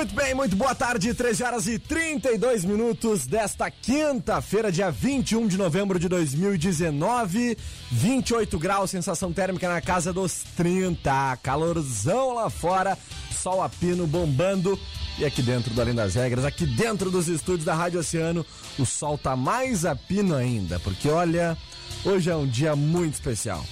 Muito 0.00 0.14
bem, 0.14 0.32
muito 0.32 0.56
boa 0.56 0.74
tarde, 0.74 1.12
13 1.12 1.42
horas 1.42 1.66
e 1.66 1.78
32 1.78 2.64
minutos 2.64 3.26
desta 3.26 3.70
quinta-feira, 3.70 4.72
dia 4.72 4.90
21 4.90 5.46
de 5.46 5.58
novembro 5.58 5.98
de 5.98 6.08
2019. 6.08 7.58
28 7.92 8.58
graus, 8.58 8.90
sensação 8.90 9.30
térmica 9.30 9.68
na 9.68 9.78
casa 9.82 10.10
dos 10.10 10.42
30. 10.56 11.36
Calorzão 11.42 12.32
lá 12.32 12.48
fora, 12.48 12.96
sol 13.42 13.62
a 13.62 13.68
pino 13.68 14.06
bombando. 14.06 14.80
E 15.18 15.24
aqui 15.26 15.42
dentro 15.42 15.74
do 15.74 15.78
Além 15.82 15.94
das 15.94 16.14
Regras, 16.14 16.46
aqui 16.46 16.64
dentro 16.64 17.10
dos 17.10 17.28
estúdios 17.28 17.66
da 17.66 17.74
Rádio 17.74 18.00
Oceano, 18.00 18.46
o 18.78 18.86
sol 18.86 19.18
tá 19.18 19.36
mais 19.36 19.84
a 19.84 19.94
pino 19.94 20.34
ainda, 20.34 20.80
porque 20.80 21.10
olha, 21.10 21.58
hoje 22.06 22.30
é 22.30 22.34
um 22.34 22.46
dia 22.46 22.74
muito 22.74 23.12
especial. 23.12 23.62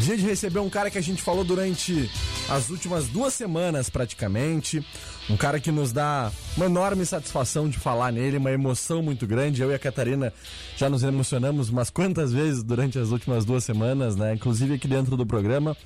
Dia 0.00 0.16
de 0.16 0.24
receber 0.24 0.58
um 0.58 0.68
cara 0.68 0.90
que 0.90 0.98
a 0.98 1.00
gente 1.00 1.22
falou 1.22 1.44
durante 1.44 2.10
as 2.48 2.68
últimas 2.68 3.06
duas 3.08 3.32
semanas, 3.32 3.88
praticamente. 3.88 4.84
Um 5.30 5.36
cara 5.36 5.60
que 5.60 5.70
nos 5.70 5.92
dá 5.92 6.30
uma 6.56 6.66
enorme 6.66 7.06
satisfação 7.06 7.68
de 7.68 7.78
falar 7.78 8.12
nele, 8.12 8.36
uma 8.36 8.50
emoção 8.50 9.02
muito 9.02 9.26
grande. 9.26 9.62
Eu 9.62 9.70
e 9.70 9.74
a 9.74 9.78
Catarina 9.78 10.32
já 10.76 10.90
nos 10.90 11.02
emocionamos 11.02 11.70
umas 11.70 11.90
quantas 11.90 12.32
vezes 12.32 12.62
durante 12.62 12.98
as 12.98 13.10
últimas 13.10 13.44
duas 13.44 13.64
semanas, 13.64 14.16
né? 14.16 14.34
Inclusive 14.34 14.74
aqui 14.74 14.88
dentro 14.88 15.16
do 15.16 15.24
programa. 15.24 15.76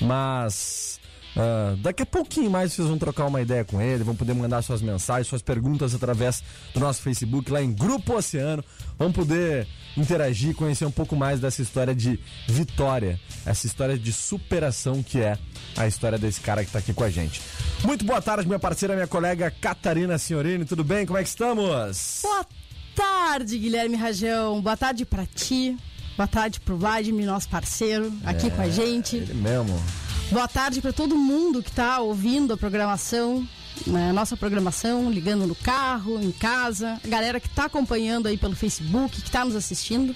Mas 0.00 0.93
Uh, 1.36 1.76
daqui 1.78 2.02
a 2.02 2.06
pouquinho 2.06 2.48
mais 2.48 2.72
vocês 2.72 2.86
vão 2.86 2.96
trocar 2.96 3.26
uma 3.26 3.42
ideia 3.42 3.64
com 3.64 3.80
ele, 3.80 4.04
vão 4.04 4.14
poder 4.14 4.34
mandar 4.34 4.62
suas 4.62 4.80
mensagens, 4.80 5.26
suas 5.26 5.42
perguntas 5.42 5.92
através 5.94 6.42
do 6.72 6.78
nosso 6.78 7.02
Facebook 7.02 7.50
lá 7.50 7.60
em 7.60 7.72
Grupo 7.72 8.14
Oceano. 8.14 8.64
Vão 8.96 9.10
poder 9.10 9.66
interagir, 9.96 10.54
conhecer 10.54 10.84
um 10.84 10.90
pouco 10.90 11.16
mais 11.16 11.40
dessa 11.40 11.60
história 11.60 11.94
de 11.94 12.18
vitória, 12.48 13.18
essa 13.44 13.66
história 13.66 13.98
de 13.98 14.12
superação 14.12 15.02
que 15.02 15.20
é 15.20 15.36
a 15.76 15.86
história 15.86 16.18
desse 16.18 16.40
cara 16.40 16.62
que 16.62 16.68
está 16.68 16.78
aqui 16.78 16.92
com 16.92 17.02
a 17.02 17.10
gente. 17.10 17.40
Muito 17.84 18.04
boa 18.04 18.22
tarde, 18.22 18.46
minha 18.46 18.58
parceira, 18.58 18.94
minha 18.94 19.08
colega 19.08 19.50
Catarina 19.50 20.18
Senhorini, 20.18 20.64
tudo 20.64 20.84
bem? 20.84 21.04
Como 21.04 21.18
é 21.18 21.22
que 21.22 21.28
estamos? 21.28 22.20
Boa 22.22 22.46
tarde, 22.94 23.58
Guilherme 23.58 23.96
Rajão. 23.96 24.60
Boa 24.60 24.76
tarde 24.76 25.04
para 25.04 25.26
ti. 25.26 25.76
Boa 26.16 26.28
tarde 26.28 26.60
pro 26.60 26.76
Vladimir, 26.76 27.26
nosso 27.26 27.48
parceiro, 27.48 28.12
aqui 28.24 28.46
é, 28.46 28.50
com 28.50 28.62
a 28.62 28.68
gente. 28.68 29.16
Ele 29.16 29.34
mesmo. 29.34 29.82
Boa 30.30 30.48
tarde 30.48 30.80
para 30.80 30.92
todo 30.92 31.16
mundo 31.16 31.62
que 31.62 31.68
está 31.68 32.00
ouvindo 32.00 32.54
a 32.54 32.56
programação, 32.56 33.46
né, 33.86 34.12
nossa 34.12 34.36
programação, 34.36 35.10
ligando 35.10 35.46
no 35.46 35.54
carro, 35.54 36.20
em 36.20 36.32
casa, 36.32 36.98
a 37.04 37.08
galera 37.08 37.38
que 37.38 37.46
está 37.46 37.66
acompanhando 37.66 38.26
aí 38.26 38.36
pelo 38.36 38.56
Facebook, 38.56 39.20
que 39.20 39.28
está 39.28 39.44
nos 39.44 39.54
assistindo, 39.54 40.14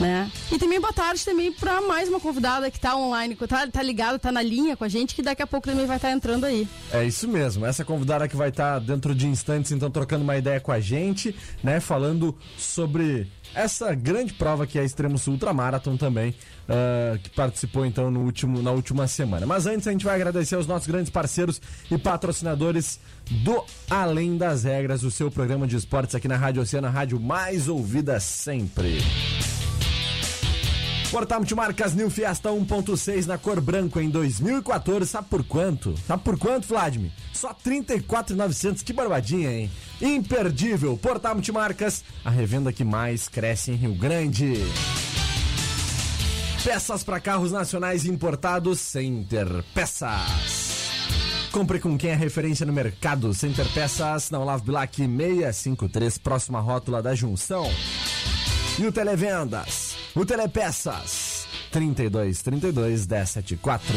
né? 0.00 0.30
E 0.50 0.58
também 0.58 0.80
boa 0.80 0.92
tarde 0.92 1.24
também 1.24 1.52
para 1.52 1.80
mais 1.80 2.08
uma 2.08 2.18
convidada 2.18 2.70
que 2.70 2.76
está 2.76 2.96
online, 2.96 3.36
tá, 3.36 3.66
tá 3.66 3.82
ligada, 3.82 4.18
tá 4.18 4.32
na 4.32 4.42
linha 4.42 4.76
com 4.76 4.84
a 4.84 4.88
gente, 4.88 5.14
que 5.14 5.22
daqui 5.22 5.42
a 5.42 5.46
pouco 5.46 5.66
também 5.68 5.86
vai 5.86 5.96
estar 5.96 6.08
tá 6.08 6.14
entrando 6.14 6.44
aí. 6.44 6.68
É 6.92 7.04
isso 7.04 7.28
mesmo, 7.28 7.64
essa 7.64 7.84
convidada 7.84 8.26
que 8.26 8.36
vai 8.36 8.48
estar 8.48 8.74
tá 8.74 8.78
dentro 8.78 9.14
de 9.14 9.26
instantes, 9.26 9.72
então 9.72 9.90
trocando 9.90 10.24
uma 10.24 10.36
ideia 10.36 10.60
com 10.60 10.72
a 10.72 10.80
gente, 10.80 11.34
né? 11.62 11.80
Falando 11.80 12.34
sobre 12.58 13.30
essa 13.54 13.94
grande 13.94 14.32
prova 14.34 14.66
que 14.66 14.78
é 14.78 14.82
a 14.82 14.84
Extremo 14.84 15.18
Sul 15.18 15.34
Ultramarathon 15.34 15.96
também, 15.96 16.34
uh, 16.68 17.18
que 17.18 17.30
participou 17.30 17.86
então 17.86 18.10
no 18.10 18.20
último, 18.20 18.62
na 18.62 18.70
última 18.70 19.06
semana. 19.06 19.46
Mas 19.46 19.66
antes 19.66 19.86
a 19.86 19.92
gente 19.92 20.04
vai 20.04 20.16
agradecer 20.16 20.54
aos 20.54 20.66
nossos 20.66 20.86
grandes 20.86 21.10
parceiros 21.10 21.60
e 21.90 21.96
patrocinadores 21.96 23.00
do 23.30 23.64
Além 23.90 24.36
das 24.36 24.64
Regras, 24.64 25.02
o 25.02 25.10
seu 25.10 25.30
programa 25.30 25.66
de 25.66 25.76
esportes 25.76 26.14
aqui 26.14 26.28
na 26.28 26.36
Rádio 26.36 26.62
Oceana, 26.62 26.90
rádio 26.90 27.20
mais 27.20 27.68
ouvida 27.68 28.20
sempre. 28.20 28.98
Portal 31.10 31.38
Multimarcas 31.38 31.94
New 31.94 32.10
Fiesta 32.10 32.50
1.6 32.50 33.26
na 33.26 33.38
cor 33.38 33.60
branco 33.60 34.00
em 34.00 34.10
2014. 34.10 35.06
Sabe 35.06 35.28
por 35.28 35.44
quanto? 35.44 35.94
Sabe 36.06 36.22
por 36.22 36.38
quanto, 36.38 36.66
Vladimir? 36.66 37.12
Só 37.32 37.54
34,900. 37.54 38.82
Que 38.82 38.92
barbadinha, 38.92 39.50
hein? 39.52 39.70
Imperdível. 40.00 40.96
Portal 40.96 41.34
Multimarcas, 41.34 42.04
a 42.24 42.30
revenda 42.30 42.72
que 42.72 42.84
mais 42.84 43.28
cresce 43.28 43.70
em 43.70 43.76
Rio 43.76 43.94
Grande. 43.94 44.54
Peças 46.64 47.04
para 47.04 47.20
carros 47.20 47.52
nacionais 47.52 48.04
importados 48.04 48.80
Center 48.80 49.46
Peças. 49.72 50.66
Compre 51.52 51.78
com 51.78 51.96
quem 51.96 52.10
é 52.10 52.14
referência 52.14 52.66
no 52.66 52.72
mercado. 52.72 53.32
Center 53.32 53.66
Peças, 53.72 54.30
na 54.30 54.40
Olavo 54.40 54.64
Bilac 54.64 54.96
653, 54.96 56.18
próxima 56.18 56.60
rótula 56.60 57.00
da 57.00 57.14
Junção. 57.14 57.70
E 58.78 58.84
o 58.84 58.92
Televendas, 58.92 59.95
o 60.16 60.24
Telepeças, 60.24 61.46
32 61.70 62.42
32 62.42 63.02
174. 63.02 63.94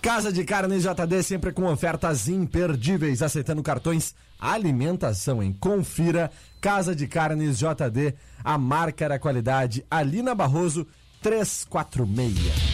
Casa 0.00 0.32
de 0.32 0.44
Carnes 0.44 0.84
JD 0.84 1.22
sempre 1.24 1.52
com 1.52 1.64
ofertas 1.64 2.28
imperdíveis, 2.28 3.20
aceitando 3.20 3.62
cartões 3.62 4.14
alimentação, 4.38 5.42
em 5.42 5.52
Confira 5.52 6.30
Casa 6.60 6.94
de 6.94 7.06
Carnes 7.06 7.58
JD, 7.58 8.14
a 8.44 8.56
marca 8.56 9.08
da 9.08 9.18
qualidade, 9.18 9.84
Alina 9.90 10.34
Barroso 10.34 10.86
346. 11.20 12.69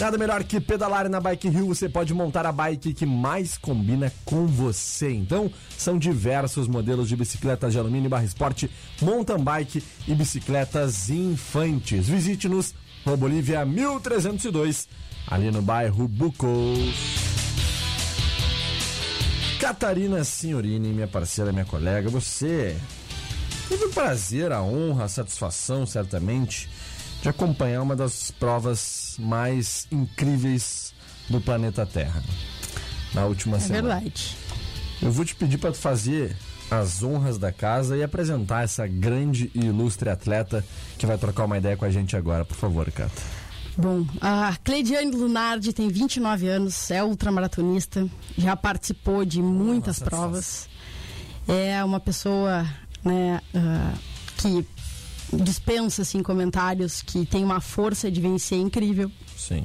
Nada 0.00 0.16
melhor 0.16 0.44
que 0.44 0.60
pedalar 0.60 1.08
na 1.08 1.18
Bike 1.18 1.48
Rio, 1.48 1.66
você 1.66 1.88
pode 1.88 2.14
montar 2.14 2.46
a 2.46 2.52
bike 2.52 2.94
que 2.94 3.04
mais 3.04 3.58
combina 3.58 4.12
com 4.24 4.46
você. 4.46 5.10
Então, 5.10 5.50
são 5.76 5.98
diversos 5.98 6.68
modelos 6.68 7.08
de 7.08 7.16
bicicletas 7.16 7.72
de 7.72 7.80
alumínio 7.80 8.08
barra 8.08 8.24
esporte, 8.24 8.70
mountain 9.02 9.42
bike 9.42 9.82
e 10.06 10.14
bicicletas 10.14 11.10
infantes. 11.10 12.08
Visite-nos 12.08 12.76
no 13.04 13.16
Bolívia 13.16 13.64
1302, 13.64 14.88
ali 15.26 15.50
no 15.50 15.62
bairro 15.62 16.06
Bucos. 16.06 16.94
Catarina 19.58 20.22
Signorini, 20.22 20.92
minha 20.92 21.08
parceira, 21.08 21.50
minha 21.50 21.64
colega, 21.64 22.08
você 22.08 22.76
teve 23.68 23.86
o 23.86 23.90
prazer, 23.90 24.52
a 24.52 24.62
honra, 24.62 25.04
a 25.04 25.08
satisfação, 25.08 25.84
certamente, 25.84 26.70
de 27.22 27.28
acompanhar 27.28 27.82
uma 27.82 27.96
das 27.96 28.30
provas 28.30 29.16
mais 29.18 29.86
incríveis 29.90 30.94
do 31.28 31.40
planeta 31.40 31.84
Terra 31.84 32.22
na 33.14 33.24
última 33.26 33.56
é 33.56 33.60
semana. 33.60 34.00
Verdade. 34.00 34.36
Eu 35.00 35.12
vou 35.12 35.24
te 35.24 35.34
pedir 35.34 35.58
para 35.58 35.72
fazer 35.72 36.36
as 36.70 37.02
honras 37.02 37.38
da 37.38 37.50
casa 37.50 37.96
e 37.96 38.02
apresentar 38.02 38.64
essa 38.64 38.86
grande 38.86 39.50
e 39.54 39.66
ilustre 39.66 40.10
atleta 40.10 40.64
que 40.98 41.06
vai 41.06 41.16
trocar 41.16 41.44
uma 41.44 41.56
ideia 41.56 41.76
com 41.76 41.84
a 41.84 41.90
gente 41.90 42.16
agora, 42.16 42.44
por 42.44 42.56
favor, 42.56 42.90
Cata. 42.90 43.22
Bom, 43.76 44.04
a 44.20 44.56
Cleidiane 44.64 45.12
Lunardi 45.12 45.72
tem 45.72 45.88
29 45.88 46.48
anos, 46.48 46.90
é 46.90 47.02
ultramaratonista, 47.02 48.08
já 48.36 48.56
participou 48.56 49.24
de 49.24 49.40
muitas 49.40 50.00
Nossa, 50.00 50.10
provas. 50.10 50.68
É 51.46 51.82
uma 51.84 52.00
pessoa 52.00 52.66
né, 53.04 53.40
uh, 53.54 53.98
que 54.36 54.66
dispensa 55.32 56.02
assim 56.02 56.22
comentários 56.22 57.02
que 57.02 57.26
tem 57.26 57.44
uma 57.44 57.60
força 57.60 58.10
de 58.10 58.20
vencer 58.20 58.58
incrível. 58.58 59.10
Sim. 59.36 59.64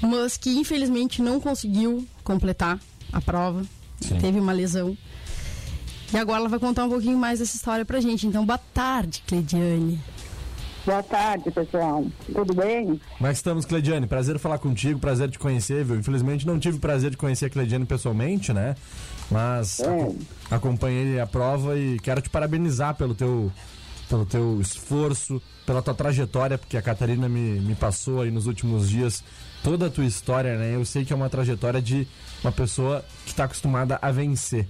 Mas 0.00 0.36
que 0.36 0.50
infelizmente 0.50 1.22
não 1.22 1.40
conseguiu 1.40 2.06
completar 2.24 2.80
a 3.12 3.20
prova. 3.20 3.62
Sim. 4.00 4.18
Teve 4.18 4.40
uma 4.40 4.52
lesão. 4.52 4.96
E 6.12 6.16
agora 6.18 6.40
ela 6.40 6.48
vai 6.48 6.58
contar 6.58 6.84
um 6.84 6.90
pouquinho 6.90 7.16
mais 7.16 7.38
dessa 7.38 7.56
história 7.56 7.84
pra 7.84 8.00
gente. 8.00 8.26
Então, 8.26 8.44
boa 8.44 8.58
tarde, 8.58 9.22
Cleidiane. 9.26 10.00
Boa 10.84 11.02
tarde, 11.02 11.48
pessoal. 11.50 12.04
Tudo 12.26 12.54
bem? 12.54 13.00
Como 13.16 13.26
é 13.26 13.30
que 13.30 13.36
estamos, 13.36 13.64
Cleidiane? 13.64 14.06
Prazer 14.06 14.36
falar 14.38 14.58
contigo, 14.58 14.98
prazer 14.98 15.30
te 15.30 15.38
conhecer, 15.38 15.84
viu? 15.84 15.96
Infelizmente 15.96 16.44
não 16.44 16.58
tive 16.58 16.78
o 16.78 16.80
prazer 16.80 17.10
de 17.10 17.16
conhecer 17.16 17.46
a 17.46 17.50
Cleidiane 17.50 17.86
pessoalmente, 17.86 18.52
né? 18.52 18.74
Mas 19.30 19.78
é. 19.78 20.12
acompanhei 20.50 21.20
a 21.20 21.26
prova 21.26 21.78
e 21.78 22.00
quero 22.00 22.20
te 22.20 22.28
parabenizar 22.28 22.96
pelo 22.96 23.14
teu, 23.14 23.50
pelo 24.12 24.26
teu 24.26 24.60
esforço, 24.60 25.40
pela 25.64 25.80
tua 25.80 25.94
trajetória, 25.94 26.58
porque 26.58 26.76
a 26.76 26.82
Catarina 26.82 27.30
me, 27.30 27.58
me 27.60 27.74
passou 27.74 28.20
aí 28.20 28.30
nos 28.30 28.46
últimos 28.46 28.90
dias 28.90 29.24
toda 29.64 29.86
a 29.86 29.90
tua 29.90 30.04
história, 30.04 30.58
né? 30.58 30.74
Eu 30.74 30.84
sei 30.84 31.02
que 31.02 31.14
é 31.14 31.16
uma 31.16 31.30
trajetória 31.30 31.80
de 31.80 32.06
uma 32.44 32.52
pessoa 32.52 33.02
que 33.24 33.30
está 33.30 33.44
acostumada 33.44 33.98
a 34.02 34.10
vencer, 34.10 34.68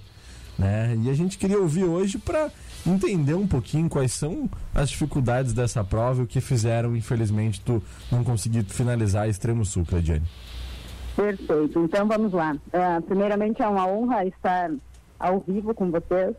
né? 0.57 0.97
E 1.03 1.09
a 1.09 1.13
gente 1.13 1.37
queria 1.37 1.59
ouvir 1.59 1.83
hoje 1.83 2.17
para 2.17 2.49
entender 2.87 3.33
um 3.33 3.45
pouquinho 3.45 3.89
quais 3.89 4.13
são 4.13 4.49
as 4.73 4.89
dificuldades 4.89 5.51
dessa 5.51 5.83
prova 5.83 6.21
e 6.21 6.23
o 6.23 6.27
que 6.27 6.39
fizeram, 6.39 6.95
infelizmente, 6.95 7.59
tu 7.59 7.83
não 8.09 8.23
conseguir 8.23 8.63
finalizar 8.63 9.23
a 9.23 9.27
Extremo 9.27 9.65
Sul, 9.65 9.85
Claudiane. 9.85 10.25
Perfeito. 11.17 11.79
Então 11.83 12.07
vamos 12.07 12.31
lá. 12.31 12.53
Uh, 12.53 13.01
primeiramente 13.01 13.61
é 13.61 13.67
uma 13.67 13.85
honra 13.85 14.25
estar 14.25 14.71
ao 15.19 15.41
vivo 15.41 15.73
com 15.73 15.91
vocês. 15.91 16.33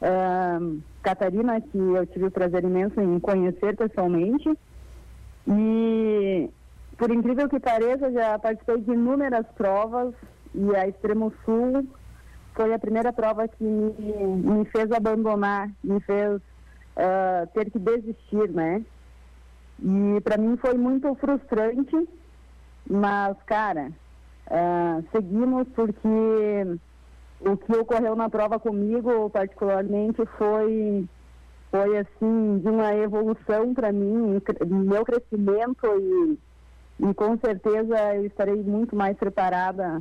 Uh, 0.00 0.80
Catarina, 1.06 1.60
que 1.60 1.78
eu 1.78 2.04
tive 2.06 2.26
o 2.26 2.30
prazer 2.32 2.64
imenso 2.64 3.00
em 3.00 3.20
conhecer 3.20 3.76
pessoalmente. 3.76 4.52
E 5.46 6.50
por 6.98 7.12
incrível 7.12 7.48
que 7.48 7.60
pareça, 7.60 8.10
já 8.10 8.36
participei 8.40 8.80
de 8.80 8.90
inúmeras 8.90 9.46
provas 9.56 10.12
e 10.52 10.74
a 10.74 10.88
Extremo 10.88 11.32
Sul 11.44 11.86
foi 12.54 12.74
a 12.74 12.78
primeira 12.78 13.12
prova 13.12 13.46
que 13.46 13.62
me, 13.62 13.92
me 14.58 14.64
fez 14.64 14.90
abandonar, 14.90 15.70
me 15.84 16.00
fez 16.00 16.38
uh, 16.38 17.46
ter 17.54 17.70
que 17.70 17.78
desistir, 17.78 18.48
né? 18.50 18.84
E 19.80 20.20
para 20.22 20.38
mim 20.38 20.56
foi 20.56 20.74
muito 20.74 21.14
frustrante, 21.14 22.08
mas, 22.90 23.36
cara, 23.46 23.92
uh, 24.50 25.04
seguimos 25.12 25.68
porque 25.68 26.80
o 27.40 27.56
que 27.56 27.72
ocorreu 27.76 28.16
na 28.16 28.28
prova 28.28 28.58
comigo, 28.58 29.30
particularmente, 29.30 30.24
foi 30.38 31.06
foi 31.70 31.98
assim 31.98 32.58
de 32.58 32.68
uma 32.68 32.94
evolução 32.94 33.74
para 33.74 33.92
mim, 33.92 34.40
meu 34.68 35.04
crescimento 35.04 35.86
e, 36.00 36.38
e 37.00 37.14
com 37.14 37.36
certeza 37.38 38.14
eu 38.14 38.24
estarei 38.24 38.62
muito 38.62 38.94
mais 38.96 39.16
preparada 39.16 40.00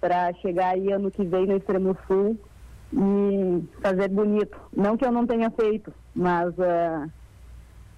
para 0.00 0.32
chegar 0.34 0.74
aí 0.74 0.92
ano 0.92 1.10
que 1.10 1.24
vem 1.24 1.46
no 1.46 1.56
Extremo 1.56 1.96
Sul 2.06 2.38
e 2.92 3.64
fazer 3.82 4.08
bonito. 4.08 4.58
Não 4.74 4.96
que 4.96 5.04
eu 5.04 5.12
não 5.12 5.26
tenha 5.26 5.50
feito, 5.50 5.92
mas 6.14 6.50
uh, 6.58 7.10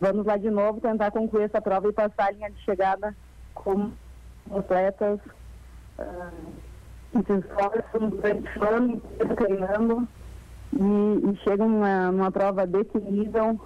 vamos 0.01 0.25
lá 0.25 0.37
de 0.37 0.51
novo 0.51 0.81
tentar 0.81 1.11
concluir 1.11 1.45
essa 1.45 1.61
prova 1.61 1.89
e 1.89 1.93
passar 1.93 2.29
a 2.29 2.31
linha 2.31 2.51
de 2.51 2.61
chegada 2.63 3.15
com 3.55 3.91
atletas 4.51 5.21
uh, 5.99 6.66
se 7.25 7.33
esforçam 7.33 8.11
durante 8.11 8.59
o 8.59 8.65
ano 8.65 9.03
treinando 9.37 10.09
e, 10.73 11.31
e 11.31 11.37
chegam 11.45 11.69
numa, 11.69 12.13
numa 12.13 12.31
prova 12.31 12.67
desse 12.67 12.99
nível 12.99 13.61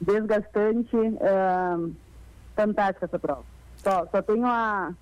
desgastante, 0.00 0.96
uh, 0.96 1.92
fantástica 2.54 3.06
essa 3.06 3.18
prova. 3.18 3.44
Só, 3.78 4.06
só 4.06 4.22
tenho 4.22 4.46
a 4.46 4.94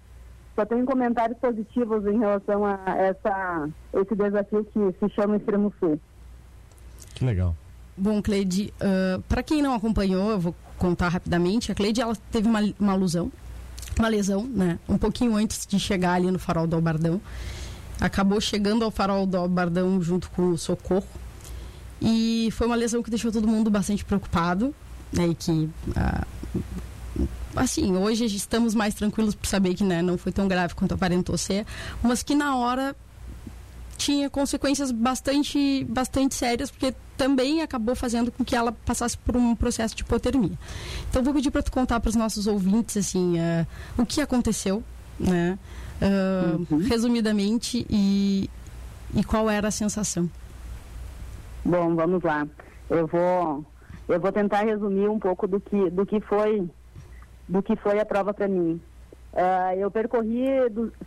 só 0.54 0.64
tenho 0.64 0.86
comentários 0.86 1.36
positivos 1.38 2.06
em 2.06 2.18
relação 2.18 2.64
a 2.64 2.78
essa, 2.96 3.68
esse 3.92 4.14
desafio 4.14 4.64
que 4.64 4.94
se 5.00 5.12
chama 5.12 5.36
Extremo 5.36 5.72
Sul. 5.80 6.00
Que 7.14 7.24
legal. 7.24 7.56
Bom, 7.96 8.22
Cleide, 8.22 8.72
uh, 8.80 9.20
para 9.22 9.42
quem 9.42 9.60
não 9.60 9.74
acompanhou, 9.74 10.30
eu 10.30 10.38
vou 10.38 10.54
contar 10.78 11.08
rapidamente. 11.08 11.72
A 11.72 11.74
Cleide 11.74 12.00
ela 12.00 12.14
teve 12.30 12.48
uma, 12.48 12.60
uma 12.78 12.94
lesão, 12.94 13.32
uma 14.00 14.08
lesão, 14.08 14.44
né? 14.44 14.78
Um 14.88 14.98
pouquinho 14.98 15.36
antes 15.36 15.66
de 15.66 15.78
chegar 15.78 16.14
ali 16.14 16.30
no 16.30 16.38
Farol 16.38 16.66
do 16.66 16.76
Albardão. 16.76 17.20
Acabou 18.00 18.40
chegando 18.40 18.84
ao 18.84 18.90
Farol 18.90 19.26
do 19.26 19.36
Albardão 19.36 20.00
junto 20.02 20.30
com 20.30 20.50
o 20.50 20.58
Socorro. 20.58 21.06
E 22.00 22.48
foi 22.52 22.66
uma 22.66 22.76
lesão 22.76 23.02
que 23.02 23.10
deixou 23.10 23.30
todo 23.30 23.46
mundo 23.46 23.70
bastante 23.70 24.04
preocupado, 24.04 24.74
né? 25.12 25.28
E 25.28 25.34
que 25.34 25.50
uh, 25.50 26.26
assim, 27.56 27.96
hoje 27.96 28.24
estamos 28.24 28.74
mais 28.74 28.94
tranquilos 28.94 29.34
por 29.34 29.46
saber 29.46 29.74
que 29.74 29.84
né, 29.84 30.02
não 30.02 30.18
foi 30.18 30.32
tão 30.32 30.48
grave 30.48 30.74
quanto 30.74 30.94
aparentou 30.94 31.38
ser, 31.38 31.64
mas 32.02 32.22
que 32.22 32.34
na 32.34 32.56
hora 32.56 32.96
tinha 33.96 34.28
consequências 34.30 34.90
bastante, 34.90 35.84
bastante 35.84 36.34
sérias, 36.34 36.70
porque 36.70 36.94
também 37.16 37.62
acabou 37.62 37.94
fazendo 37.94 38.30
com 38.32 38.44
que 38.44 38.56
ela 38.56 38.72
passasse 38.72 39.16
por 39.18 39.36
um 39.36 39.54
processo 39.54 39.94
de 39.94 40.02
hipotermia. 40.02 40.58
Então, 41.08 41.22
vou 41.22 41.32
pedir 41.34 41.50
para 41.50 41.62
tu 41.62 41.72
contar 41.72 42.00
para 42.00 42.08
os 42.08 42.16
nossos 42.16 42.46
ouvintes, 42.46 42.96
assim, 42.96 43.38
uh, 43.38 43.66
o 43.96 44.04
que 44.04 44.20
aconteceu, 44.20 44.82
né? 45.18 45.58
Uh, 46.02 46.66
uhum. 46.70 46.78
Resumidamente, 46.78 47.86
e, 47.88 48.50
e 49.14 49.22
qual 49.24 49.48
era 49.48 49.68
a 49.68 49.70
sensação. 49.70 50.28
Bom, 51.64 51.94
vamos 51.94 52.22
lá. 52.22 52.46
Eu 52.90 53.06
vou, 53.06 53.64
eu 54.08 54.20
vou 54.20 54.32
tentar 54.32 54.64
resumir 54.64 55.08
um 55.08 55.18
pouco 55.18 55.46
do 55.46 55.60
que, 55.60 55.90
do 55.90 56.04
que 56.04 56.20
foi 56.20 56.68
do 57.48 57.62
que 57.62 57.76
foi 57.76 58.00
a 58.00 58.06
prova 58.06 58.32
para 58.32 58.48
mim. 58.48 58.80
Uh, 59.32 59.78
eu 59.78 59.90
percorri 59.90 60.46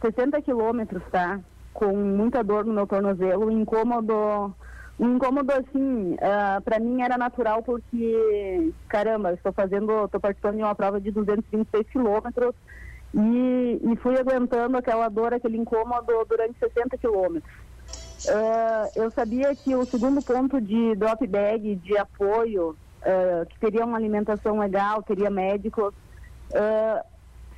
60 0.02 0.42
quilômetros, 0.42 1.02
tá? 1.12 1.40
Com 1.78 1.96
muita 1.96 2.44
dor 2.44 2.66
no 2.66 2.74
meu 2.74 2.88
tornozelo, 2.88 3.52
incômodo, 3.52 4.52
incômodo 5.00 5.54
assim, 5.54 6.14
uh, 6.14 6.18
ah, 6.24 6.62
para 6.66 6.80
mim 6.80 7.04
era 7.04 7.20
natural 7.20 7.62
porque, 7.62 8.74
caramba, 8.90 9.34
estou 9.34 9.54
fazendo, 9.54 10.06
estou 10.06 10.20
participando 10.20 10.56
de 10.56 10.64
uma 10.64 10.74
prova 10.74 11.00
de 11.00 11.12
226 11.12 11.88
quilômetros 11.92 12.56
e, 13.14 13.80
e 13.84 13.96
fui 13.98 14.18
aguentando 14.18 14.76
aquela 14.76 15.08
dor, 15.08 15.36
aquele 15.36 15.58
incômodo 15.58 16.26
durante 16.28 16.58
60 16.58 16.98
quilômetros. 16.98 17.54
Uh, 18.26 18.90
eu 18.96 19.12
sabia 19.12 19.56
que 19.56 19.76
o 19.76 19.86
segundo 19.86 20.20
ponto 20.24 20.60
de 20.60 20.96
drop 20.96 21.28
bag, 21.28 21.76
de 21.76 21.96
apoio, 21.96 22.72
uh, 22.72 23.46
que 23.46 23.60
teria 23.60 23.86
uma 23.86 23.98
alimentação 23.98 24.58
legal, 24.58 25.04
teria 25.04 25.30
médicos, 25.30 25.94
uh, 26.50 27.06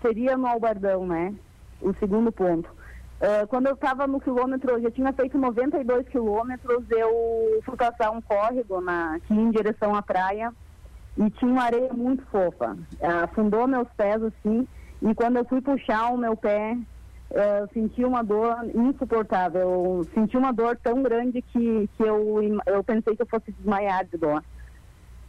seria 0.02 0.36
no 0.36 0.46
Albardão, 0.46 1.08
né? 1.08 1.34
O 1.82 1.94
segundo 1.94 2.34
ponto. 2.34 2.79
Uh, 3.20 3.46
quando 3.48 3.68
eu 3.68 3.74
estava 3.74 4.08
no 4.08 4.20
quilômetro, 4.20 4.72
eu 4.72 4.82
já 4.82 4.92
tinha 4.92 5.12
feito 5.12 5.38
92 5.38 6.08
quilômetros, 6.08 6.86
eu 6.90 7.62
fui 7.66 7.76
passar 7.76 8.12
um 8.12 8.22
córrego 8.22 8.80
na, 8.80 9.20
em 9.30 9.52
direção 9.52 9.94
à 9.94 10.02
praia 10.02 10.54
e 11.18 11.30
tinha 11.32 11.52
uma 11.52 11.64
areia 11.64 11.92
muito 11.94 12.26
fofa. 12.28 12.78
Uh, 13.02 13.24
afundou 13.26 13.68
meus 13.68 13.90
pés 13.98 14.24
assim 14.24 14.66
e 15.02 15.14
quando 15.14 15.38
eu 15.38 15.46
fui 15.46 15.62
puxar 15.62 16.14
o 16.14 16.18
meu 16.18 16.36
pé, 16.38 16.78
eu 17.32 17.68
senti 17.74 18.04
uma 18.04 18.24
dor 18.24 18.56
insuportável. 18.74 19.62
Eu 19.62 20.08
senti 20.14 20.36
uma 20.36 20.52
dor 20.52 20.78
tão 20.82 21.04
grande 21.04 21.42
que, 21.42 21.88
que 21.96 22.04
eu, 22.04 22.42
eu 22.66 22.84
pensei 22.84 23.16
que 23.16 23.22
eu 23.22 23.28
fosse 23.28 23.52
desmaiar 23.52 24.06
de 24.06 24.18
dor. 24.18 24.44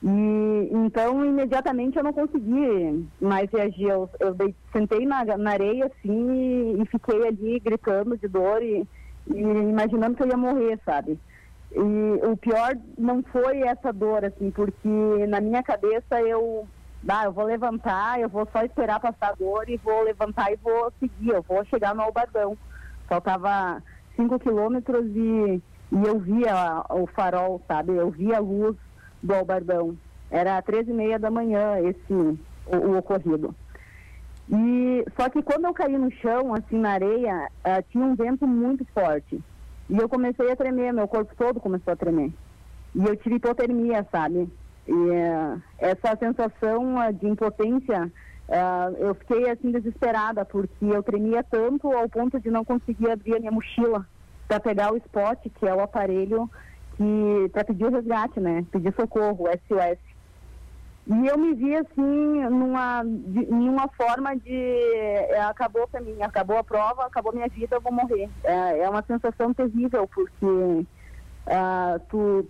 E 0.03 0.71
então 0.73 1.25
imediatamente 1.25 1.99
eu 1.99 2.05
não 2.05 2.13
consegui 2.13 3.07
mais 3.21 3.51
reagir. 3.51 3.89
Eu, 3.89 4.09
eu 4.19 4.35
dei, 4.35 4.55
sentei 4.73 5.05
na, 5.05 5.25
na 5.37 5.51
areia 5.51 5.87
assim 5.87 6.33
e, 6.33 6.83
e, 6.83 6.87
fiquei 6.87 7.27
ali 7.27 7.61
gritando 7.61 8.17
de 8.17 8.27
dor 8.27 8.63
e, 8.63 8.87
e, 9.27 9.39
imaginando 9.39 10.17
que 10.17 10.23
eu 10.23 10.29
ia 10.29 10.37
morrer, 10.37 10.79
sabe? 10.85 11.19
E 11.73 12.27
o 12.27 12.37
pior 12.37 12.77
não 12.99 13.23
foi 13.23 13.61
essa 13.61 13.93
dor, 13.93 14.25
assim, 14.25 14.51
porque 14.51 14.89
na 15.29 15.41
minha 15.41 15.63
cabeça 15.63 16.21
eu, 16.23 16.67
ah, 17.07 17.27
eu 17.27 17.33
vou 17.33 17.45
levantar, 17.45 18.19
eu 18.19 18.29
vou 18.29 18.49
só 18.51 18.65
esperar 18.65 18.99
passar 18.99 19.31
a 19.31 19.35
dor 19.35 19.69
e 19.69 19.77
vou 19.77 20.03
levantar 20.03 20.51
e 20.51 20.57
vou 20.57 20.93
seguir, 20.99 21.31
eu 21.31 21.43
vou 21.43 21.65
chegar 21.67 21.95
no 21.95 22.03
Albardão. 22.03 22.57
Faltava 23.07 23.81
cinco 24.17 24.39
quilômetros 24.39 25.05
e, 25.15 25.63
e 25.93 26.07
eu 26.07 26.19
via 26.19 26.83
o 26.91 27.07
farol, 27.07 27.63
sabe? 27.69 27.95
Eu 27.95 28.11
via 28.11 28.39
a 28.39 28.41
luz 28.41 28.77
do 29.23 29.35
Albardão. 29.35 29.97
Era 30.31 30.63
três 30.63 30.89
e 30.89 30.93
meia 30.93 31.19
da 31.19 31.31
manhã 31.31 31.79
esse 31.81 32.13
o, 32.13 32.39
o, 32.67 32.99
ocorrido. 32.99 33.55
E 34.49 35.05
só 35.17 35.29
que 35.29 35.43
quando 35.43 35.67
eu 35.67 35.75
caí 35.75 35.97
no 35.97 36.11
chão, 36.13 36.55
assim 36.55 36.79
na 36.79 36.93
areia, 36.93 37.49
uh, 37.65 37.83
tinha 37.91 38.05
um 38.05 38.15
vento 38.15 38.47
muito 38.47 38.85
forte. 38.93 39.41
E 39.89 39.97
eu 39.97 40.09
comecei 40.09 40.51
a 40.51 40.57
tremer, 40.57 40.93
meu 40.93 41.09
corpo 41.09 41.35
todo 41.37 41.61
começou 41.61 41.93
a 41.93 41.97
tremer. 41.97 42.33
E 42.95 43.05
eu 43.05 43.17
tive 43.17 43.37
hipotermia, 43.37 44.07
sabe? 44.11 44.49
E 44.87 44.93
uh, 44.93 45.63
essa 45.79 46.17
sensação 46.17 46.97
uh, 46.97 47.13
de 47.13 47.27
impotência, 47.27 48.11
eu 48.99 49.15
fiquei 49.15 49.49
assim 49.49 49.71
desesperada, 49.71 50.45
porque 50.45 50.85
eu 50.85 51.01
tremia 51.05 51.41
tanto 51.45 51.89
ao 51.93 52.09
ponto 52.09 52.41
de 52.41 52.51
não 52.51 52.65
conseguir 52.65 53.09
abrir 53.09 53.37
a 53.37 53.39
minha 53.39 53.53
mochila 53.53 54.05
para 54.49 54.59
pegar 54.59 54.93
o 54.93 54.97
spot, 54.97 55.39
que 55.55 55.69
é 55.69 55.73
o 55.73 55.81
aparelho 55.81 56.51
que 57.01 57.49
para 57.49 57.65
pedir 57.65 57.87
o 57.87 57.91
resgate, 57.91 58.39
né? 58.39 58.63
Pedir 58.71 58.95
socorro, 58.95 59.47
SOS. 59.67 59.99
E 61.07 61.27
eu 61.27 61.39
me 61.39 61.55
vi 61.55 61.75
assim 61.75 62.45
numa 62.51 63.03
de, 63.03 63.47
uma 63.49 63.89
forma 63.89 64.37
de 64.37 64.55
é, 64.55 65.41
acabou 65.41 65.89
para 65.89 66.03
mim, 66.03 66.21
acabou 66.21 66.59
a 66.59 66.63
prova, 66.63 67.07
acabou 67.07 67.33
minha 67.33 67.49
vida, 67.49 67.77
eu 67.77 67.81
vou 67.81 67.91
morrer. 67.91 68.29
É, 68.45 68.81
é 68.81 68.89
uma 68.91 69.03
sensação 69.03 69.55
terrível 69.55 70.07
porque 70.15 70.87
é, 71.47 71.99
tu 72.11 72.47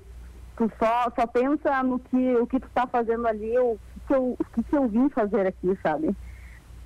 tu 0.56 0.70
só 0.82 1.10
só 1.16 1.26
pensa 1.28 1.82
no 1.84 2.00
que 2.00 2.34
o 2.36 2.46
que 2.46 2.58
tu 2.58 2.66
está 2.66 2.88
fazendo 2.88 3.28
ali, 3.28 3.56
o 3.56 3.78
que 4.08 4.14
eu, 4.14 4.36
o 4.36 4.62
que 4.64 4.76
eu 4.76 4.88
vim 4.88 5.08
fazer 5.10 5.46
aqui, 5.46 5.78
sabe? 5.80 6.10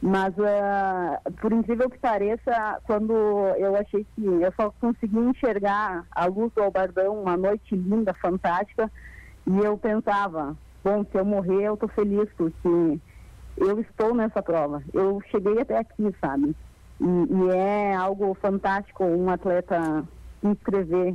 Mas, 0.06 0.34
uh, 0.36 1.32
por 1.40 1.50
incrível 1.50 1.88
que 1.88 1.98
pareça, 1.98 2.78
quando 2.84 3.14
eu 3.56 3.74
achei 3.74 4.06
que 4.14 4.22
eu 4.22 4.52
só 4.54 4.70
consegui 4.78 5.16
enxergar 5.16 6.04
a 6.10 6.26
luz 6.26 6.52
do 6.52 6.62
Albardão, 6.62 7.22
uma 7.22 7.38
noite 7.38 7.74
linda, 7.74 8.12
fantástica, 8.12 8.92
e 9.46 9.58
eu 9.60 9.78
pensava, 9.78 10.54
bom, 10.84 11.06
se 11.10 11.16
eu 11.16 11.24
morrer, 11.24 11.62
eu 11.62 11.72
estou 11.72 11.88
feliz, 11.88 12.28
porque 12.36 13.00
eu 13.56 13.80
estou 13.80 14.14
nessa 14.14 14.42
prova. 14.42 14.82
Eu 14.92 15.22
cheguei 15.30 15.58
até 15.58 15.78
aqui, 15.78 16.14
sabe? 16.20 16.54
E, 17.00 17.06
e 17.06 17.50
é 17.56 17.94
algo 17.94 18.36
fantástico 18.42 19.04
um 19.04 19.30
atleta 19.30 20.04
inscrever 20.42 21.14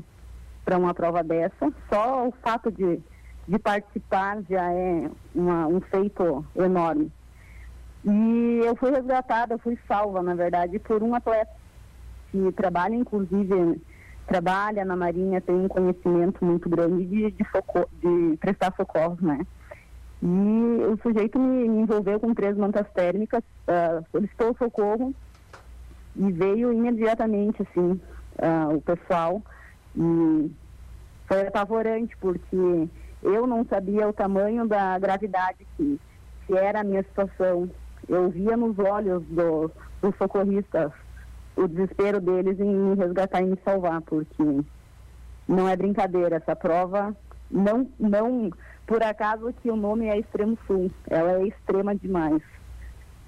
para 0.65 0.79
uma 0.79 0.96
prova 0.96 1.24
dessa. 1.24 1.72
Só 1.93 2.27
o 2.27 2.31
fato 2.41 2.72
de, 2.72 3.00
de 3.48 3.60
participar 3.60 4.41
já 4.50 4.74
é 4.74 5.12
uma, 5.36 5.67
um 5.67 5.79
feito 5.79 6.43
enorme. 6.55 7.12
E 8.06 8.62
eu 8.65 8.75
fui 8.75 8.91
resgatada, 8.91 9.58
fui 9.58 9.77
salva, 9.88 10.22
na 10.22 10.34
verdade, 10.34 10.79
por 10.79 11.03
um 11.03 11.13
atleta 11.13 11.51
que 12.32 12.51
trabalha, 12.53 12.96
inclusive, 12.96 13.82
trabalha 14.27 14.86
na 14.86 14.96
Marinha, 14.96 15.41
tem 15.41 15.56
um 15.56 15.68
conhecimento 15.68 16.44
muito 16.46 16.70
grande 16.70 17.06
de, 17.06 17.32
de, 17.32 17.44
de 17.94 18.38
prestar 18.38 18.74
socorro, 18.75 19.18
né? 19.22 19.39
E 20.22 20.27
o 20.27 20.98
sujeito 21.01 21.39
me, 21.39 21.68
me 21.68 21.82
envolveu 21.82 22.20
com 22.20 22.34
três 22.34 22.56
mantas 22.56 22.86
térmicas, 22.94 23.41
uh, 23.68 24.06
solicitou 24.12 24.56
socorro 24.58 25.13
e 26.15 26.32
veio 26.32 26.74
imediatamente, 26.74 27.62
assim, 27.62 27.91
uh, 27.91 28.75
o 28.75 28.82
pessoal. 28.82 29.41
E 29.96 30.51
foi 31.27 31.48
apavorante, 31.48 32.15
porque 32.18 32.89
eu 33.24 33.48
não 33.48 33.65
sabia 33.65 34.08
o 34.08 34.13
tamanho 34.13 34.68
da 34.68 35.00
gravidade 35.00 35.65
que, 35.77 36.00
que 36.46 36.53
era 36.53 36.82
a 36.82 36.84
minha 36.84 37.03
situação. 37.03 37.70
Eu 38.10 38.30
via 38.30 38.58
nos 38.58 38.78
olhos 38.80 39.24
do, 39.28 39.72
dos 40.01 40.16
socorristas 40.18 40.92
o 41.56 41.68
desespero 41.68 42.20
deles 42.20 42.60
em 42.60 42.74
me 42.74 42.96
resgatar 42.96 43.42
e 43.42 43.46
me 43.46 43.58
salvar, 43.63 44.01
porque 44.01 44.63
não 45.48 45.68
é 45.68 45.75
brincadeira, 45.75 46.38
essa 46.38 46.56
prova 46.56 47.16
não, 47.50 47.89
não, 48.00 48.51
por 48.86 49.01
acaso 49.01 49.54
que 49.62 49.72
o 49.72 49.75
nome 49.75 50.08
é 50.08 50.20
Extremo 50.20 50.58
Sul, 50.68 50.92
ela 51.08 51.34
é 51.34 51.48
extrema 51.48 51.96
demais. 51.96 52.42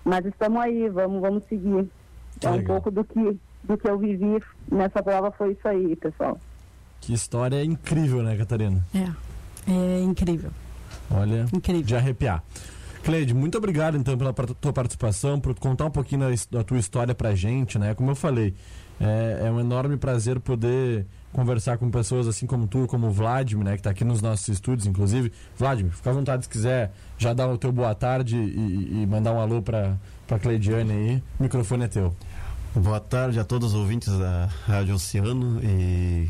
Mas 0.03 0.25
estamos 0.25 0.61
aí, 0.61 0.89
vamos, 0.89 1.21
vamos 1.21 1.43
seguir. 1.45 1.89
é 2.43 2.49
um 2.49 2.63
pouco 2.63 2.91
do 2.91 3.03
que, 3.03 3.39
do 3.63 3.77
que 3.77 3.89
eu 3.89 3.97
vivi 3.97 4.39
nessa 4.71 5.01
prova 5.01 5.31
foi 5.31 5.51
isso 5.53 5.67
aí, 5.67 5.95
pessoal. 5.95 6.39
Que 6.99 7.13
história 7.13 7.63
incrível, 7.63 8.21
né, 8.21 8.37
Catarina? 8.37 8.83
É, 8.93 9.71
é 9.71 10.01
incrível. 10.01 10.51
Olha, 11.09 11.45
incrível. 11.53 11.83
de 11.83 11.95
arrepiar. 11.95 12.43
Cleide, 13.03 13.33
muito 13.33 13.57
obrigado 13.57 13.97
então 13.97 14.15
pela 14.15 14.31
tua 14.31 14.71
participação, 14.71 15.39
por 15.39 15.55
contar 15.55 15.85
um 15.85 15.91
pouquinho 15.91 16.21
da, 16.51 16.63
tua 16.63 16.77
história 16.77 17.15
pra 17.15 17.33
gente, 17.33 17.79
né? 17.79 17.95
Como 17.95 18.11
eu 18.11 18.15
falei, 18.15 18.53
é, 18.99 19.47
é, 19.47 19.51
um 19.51 19.59
enorme 19.59 19.97
prazer 19.97 20.39
poder 20.39 21.07
conversar 21.33 21.79
com 21.79 21.89
pessoas 21.89 22.27
assim 22.27 22.45
como 22.45 22.67
tu, 22.67 22.85
como 22.85 23.07
o 23.07 23.11
Vladimir, 23.11 23.65
né? 23.65 23.71
Que 23.71 23.79
está 23.79 23.89
aqui 23.89 24.03
nos 24.03 24.21
nossos 24.21 24.47
estúdios, 24.47 24.85
inclusive. 24.85 25.31
Vladimir, 25.57 25.91
fica 25.93 26.11
à 26.11 26.13
vontade 26.13 26.43
se 26.43 26.49
quiser 26.49 26.91
já 27.17 27.33
dar 27.33 27.47
o 27.47 27.57
teu 27.57 27.71
boa 27.71 27.95
tarde 27.95 28.37
e, 28.37 29.01
e 29.01 29.07
mandar 29.07 29.33
um 29.33 29.39
alô 29.39 29.63
para 29.63 29.97
a 30.29 30.37
Cleidiane 30.37 30.91
aí. 30.91 31.23
O 31.39 31.43
microfone 31.43 31.85
é 31.85 31.87
teu. 31.87 32.15
Boa 32.75 32.99
tarde 32.99 33.39
a 33.39 33.43
todos 33.43 33.73
os 33.73 33.79
ouvintes 33.79 34.15
da 34.17 34.47
Rádio 34.67 34.93
Oceano 34.95 35.59
e 35.63 36.29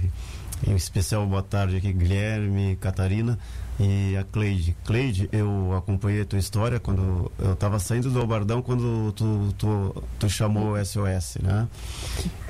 em 0.66 0.76
especial 0.76 1.28
boa 1.28 1.44
tarde 1.44 1.76
aqui 1.76 1.92
Guilherme, 1.92 2.78
Catarina 2.78 3.38
e 3.80 4.16
a 4.18 4.24
Cleide. 4.24 4.76
Cleide, 4.86 5.30
eu 5.32 5.76
acompanhei 5.76 6.22
a 6.22 6.26
tua 6.26 6.40
história 6.40 6.80
quando 6.80 7.32
eu 7.40 7.54
estava 7.54 7.80
saindo 7.80 8.10
do 8.10 8.20
Albardão 8.20 8.62
quando 8.62 9.12
tu, 9.14 9.54
tu, 9.58 10.04
tu 10.20 10.30
chamou 10.30 10.74
o 10.74 10.86
SOS, 10.86 11.38
né? 11.42 11.68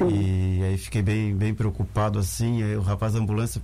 E 0.09 0.63
aí 0.63 0.77
fiquei 0.77 1.01
bem, 1.01 1.35
bem 1.35 1.53
preocupado 1.53 2.19
assim. 2.19 2.63
Aí 2.63 2.75
o 2.75 2.81
rapaz 2.81 3.13
da 3.13 3.19
ambulância 3.19 3.61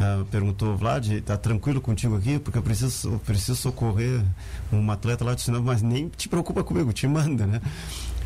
uh, 0.00 0.24
perguntou: 0.26 0.76
Vlad, 0.76 1.20
tá 1.22 1.36
tranquilo 1.36 1.80
contigo 1.80 2.16
aqui? 2.16 2.38
Porque 2.38 2.58
eu 2.58 2.62
preciso, 2.62 3.12
eu 3.12 3.18
preciso 3.18 3.56
socorrer 3.56 4.22
um 4.72 4.90
atleta 4.90 5.24
lá. 5.24 5.32
Eu 5.32 5.62
mas 5.62 5.82
nem 5.82 6.08
te 6.08 6.28
preocupa 6.28 6.64
comigo, 6.64 6.92
te 6.92 7.06
manda, 7.06 7.46
né? 7.46 7.60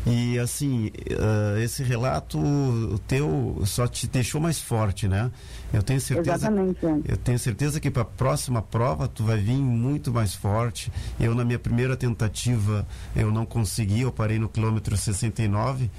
E 0.05 0.37
assim, 0.37 0.91
uh, 1.11 1.57
esse 1.57 1.81
relato 1.81 2.39
teu 3.07 3.61
só 3.65 3.87
te 3.87 4.05
deixou 4.05 4.39
mais 4.39 4.59
forte, 4.59 5.07
né? 5.07 5.31
Eu 5.73 5.81
tenho 5.81 5.99
certeza. 5.99 6.35
Exatamente. 6.35 6.85
É. 6.85 7.13
Eu 7.13 7.17
tenho 7.17 7.39
certeza 7.39 7.79
que 7.79 7.89
para 7.89 8.03
a 8.03 8.05
próxima 8.05 8.61
prova 8.61 9.07
tu 9.07 9.23
vai 9.23 9.37
vir 9.37 9.55
muito 9.55 10.13
mais 10.13 10.35
forte. 10.35 10.91
Eu 11.19 11.33
na 11.33 11.43
minha 11.43 11.57
primeira 11.57 11.97
tentativa 11.97 12.85
eu 13.15 13.31
não 13.31 13.45
consegui, 13.45 14.01
eu 14.01 14.11
parei 14.11 14.37
no 14.37 14.47
quilômetro 14.47 14.95
69. 14.95 15.89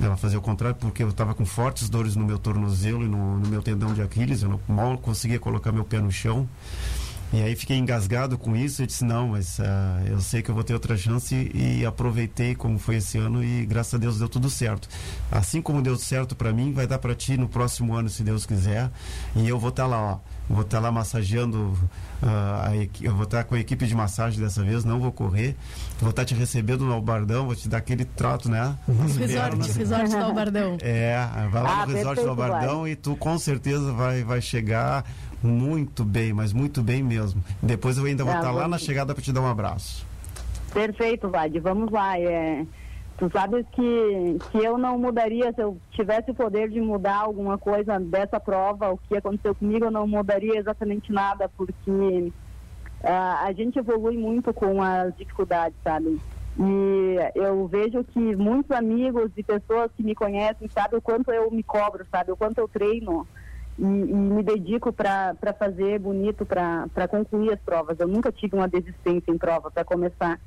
Ela 0.00 0.16
fazia 0.16 0.38
o 0.38 0.42
contrário 0.42 0.76
porque 0.80 1.04
eu 1.04 1.10
estava 1.10 1.32
com 1.32 1.46
fortes 1.46 1.88
dores 1.88 2.16
no 2.16 2.24
meu 2.24 2.38
tornozelo 2.38 3.04
e 3.04 3.08
no, 3.08 3.38
no 3.38 3.48
meu 3.48 3.62
tendão 3.62 3.94
de 3.94 4.02
Aquiles. 4.02 4.42
Eu 4.42 4.48
não, 4.48 4.60
mal 4.68 4.98
conseguia 4.98 5.38
colocar 5.38 5.70
meu 5.70 5.84
pé 5.84 6.00
no 6.00 6.10
chão. 6.10 6.48
E 7.32 7.42
aí 7.42 7.56
fiquei 7.56 7.78
engasgado 7.78 8.36
com 8.36 8.54
isso 8.54 8.82
e 8.82 8.86
disse, 8.86 9.04
não, 9.04 9.28
mas 9.28 9.58
uh, 9.58 9.62
eu 10.06 10.20
sei 10.20 10.42
que 10.42 10.50
eu 10.50 10.54
vou 10.54 10.62
ter 10.62 10.74
outra 10.74 10.98
chance 10.98 11.34
e, 11.34 11.80
e, 11.80 11.86
aproveitei 11.86 12.54
como 12.54 12.78
foi 12.78 12.96
esse 12.96 13.16
ano 13.16 13.42
e 13.42 13.64
graças 13.64 13.94
a 13.94 13.98
Deus 13.98 14.18
deu 14.18 14.28
tudo 14.28 14.50
certo. 14.50 14.86
Assim 15.30 15.62
como 15.62 15.80
deu 15.80 15.96
certo 15.96 16.36
para 16.36 16.52
mim, 16.52 16.74
vai 16.74 16.86
dar 16.86 16.98
para 16.98 17.14
ti 17.14 17.38
no 17.38 17.48
próximo 17.48 17.94
ano, 17.94 18.10
se 18.10 18.22
Deus 18.22 18.44
quiser. 18.44 18.90
E 19.34 19.48
eu 19.48 19.58
vou 19.58 19.70
estar 19.70 19.84
tá 19.84 19.88
lá, 19.88 20.02
ó, 20.02 20.18
vou 20.54 20.62
estar 20.62 20.78
tá 20.78 20.82
lá 20.82 20.92
massageando, 20.92 21.72
uh, 22.22 22.26
a 22.26 22.70
eu 23.00 23.14
vou 23.14 23.24
estar 23.24 23.38
tá 23.38 23.44
com 23.44 23.54
a 23.54 23.58
equipe 23.58 23.86
de 23.86 23.94
massagem 23.94 24.40
dessa 24.40 24.62
vez, 24.62 24.84
não 24.84 25.00
vou 25.00 25.10
correr. 25.10 25.56
Vou 25.98 26.10
estar 26.10 26.24
te 26.24 26.34
recebendo 26.34 26.84
no 26.84 26.92
Albardão, 26.92 27.46
vou 27.46 27.56
te 27.56 27.68
dar 27.68 27.78
aquele 27.78 28.04
trato, 28.04 28.50
né? 28.50 28.76
Resort, 29.18 29.78
resort 29.78 30.10
do 30.10 30.24
Albardão. 30.24 30.76
É, 30.82 31.16
vai 31.50 31.62
lá 31.62 31.82
ah, 31.82 31.86
no 31.86 31.94
resort 31.94 32.22
do 32.22 32.28
Albardão 32.28 32.80
vai. 32.82 32.90
e 32.90 32.96
tu 32.96 33.16
com 33.16 33.38
certeza 33.38 33.92
vai, 33.92 34.22
vai 34.22 34.40
chegar 34.40 35.04
muito 35.42 36.04
bem, 36.04 36.32
mas 36.32 36.52
muito 36.52 36.82
bem 36.82 37.02
mesmo. 37.02 37.42
Depois 37.62 37.98
eu 37.98 38.04
ainda 38.04 38.24
vou 38.24 38.32
estar 38.32 38.46
tá 38.46 38.52
lá 38.52 38.68
na 38.68 38.78
chegada 38.78 39.14
para 39.14 39.22
te 39.22 39.32
dar 39.32 39.40
um 39.40 39.46
abraço. 39.46 40.06
Perfeito, 40.72 41.28
Vlad. 41.28 41.54
Vamos 41.58 41.90
lá. 41.90 42.18
É, 42.18 42.64
tu 43.16 43.30
sabes 43.30 43.66
que, 43.72 44.38
que 44.50 44.58
eu 44.58 44.76
não 44.76 44.98
mudaria, 44.98 45.52
se 45.52 45.60
eu 45.60 45.78
tivesse 45.92 46.30
o 46.30 46.34
poder 46.34 46.68
de 46.68 46.80
mudar 46.80 47.18
alguma 47.18 47.58
coisa 47.58 47.98
dessa 47.98 48.40
prova, 48.40 48.92
o 48.92 48.98
que 48.98 49.16
aconteceu 49.16 49.54
comigo, 49.54 49.84
eu 49.84 49.90
não 49.90 50.06
mudaria 50.06 50.58
exatamente 50.58 51.12
nada, 51.12 51.48
porque 51.56 51.90
uh, 51.90 53.36
a 53.44 53.52
gente 53.52 53.78
evolui 53.78 54.16
muito 54.16 54.52
com 54.52 54.82
as 54.82 55.14
dificuldades, 55.16 55.76
sabe? 55.84 56.20
E 56.58 57.16
eu 57.34 57.66
vejo 57.66 58.04
que 58.04 58.36
muitos 58.36 58.70
amigos 58.76 59.30
e 59.36 59.42
pessoas 59.42 59.90
que 59.96 60.02
me 60.02 60.14
conhecem 60.14 60.68
sabem 60.68 60.98
o 60.98 61.02
quanto 61.02 61.30
eu 61.32 61.50
me 61.50 61.62
cobro, 61.62 62.06
sabe? 62.10 62.32
O 62.32 62.36
quanto 62.36 62.58
eu 62.58 62.68
treino 62.68 63.26
e, 63.78 63.82
e 63.82 63.86
me 63.86 64.42
dedico 64.42 64.92
para 64.92 65.34
fazer 65.58 65.98
bonito, 65.98 66.44
para 66.44 67.08
concluir 67.08 67.52
as 67.52 67.60
provas. 67.60 67.98
Eu 67.98 68.06
nunca 68.06 68.30
tive 68.30 68.54
uma 68.54 68.68
desistência 68.68 69.30
em 69.30 69.38
prova 69.38 69.70
para 69.70 69.84
começar. 69.84 70.38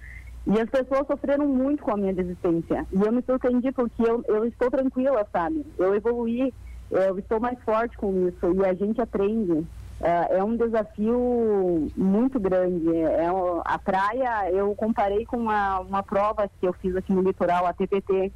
E 0.47 0.61
as 0.61 0.69
pessoas 0.69 1.07
sofreram 1.07 1.47
muito 1.47 1.83
com 1.83 1.91
a 1.91 1.97
minha 1.97 2.13
desistência. 2.13 2.85
E 2.91 3.01
eu 3.01 3.11
me 3.11 3.21
surpreendi 3.23 3.71
porque 3.71 4.03
eu, 4.03 4.23
eu 4.27 4.45
estou 4.45 4.69
tranquila, 4.69 5.25
sabe? 5.31 5.65
Eu 5.77 5.95
evoluí, 5.95 6.53
eu 6.91 7.17
estou 7.17 7.39
mais 7.39 7.59
forte 7.63 7.97
com 7.97 8.27
isso 8.27 8.53
e 8.53 8.65
a 8.65 8.73
gente 8.73 9.01
aprende. 9.01 9.65
É, 10.01 10.37
é 10.37 10.43
um 10.43 10.55
desafio 10.55 11.89
muito 11.95 12.39
grande. 12.39 12.95
É, 12.95 13.25
a 13.63 13.79
praia, 13.79 14.51
eu 14.51 14.75
comparei 14.75 15.25
com 15.25 15.37
uma, 15.37 15.79
uma 15.79 16.03
prova 16.03 16.49
que 16.59 16.67
eu 16.67 16.73
fiz 16.73 16.95
aqui 16.95 17.11
no 17.11 17.21
litoral, 17.21 17.65
a 17.65 17.73
TPT, 17.73 18.31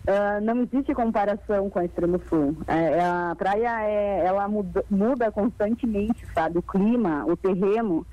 Uh, 0.00 0.42
não 0.42 0.62
existe 0.62 0.94
comparação 0.94 1.68
com 1.68 1.78
a 1.78 1.84
Extremo 1.84 2.20
Sul. 2.28 2.56
É, 2.66 2.98
é, 2.98 3.04
a 3.04 3.34
praia 3.36 3.82
é, 3.82 4.24
ela 4.24 4.48
muda, 4.48 4.82
muda, 4.90 5.30
constantemente, 5.30 6.26
sabe? 6.32 6.58
O 6.58 6.62
clima, 6.62 7.24
o 7.26 7.36
terreno. 7.36 8.06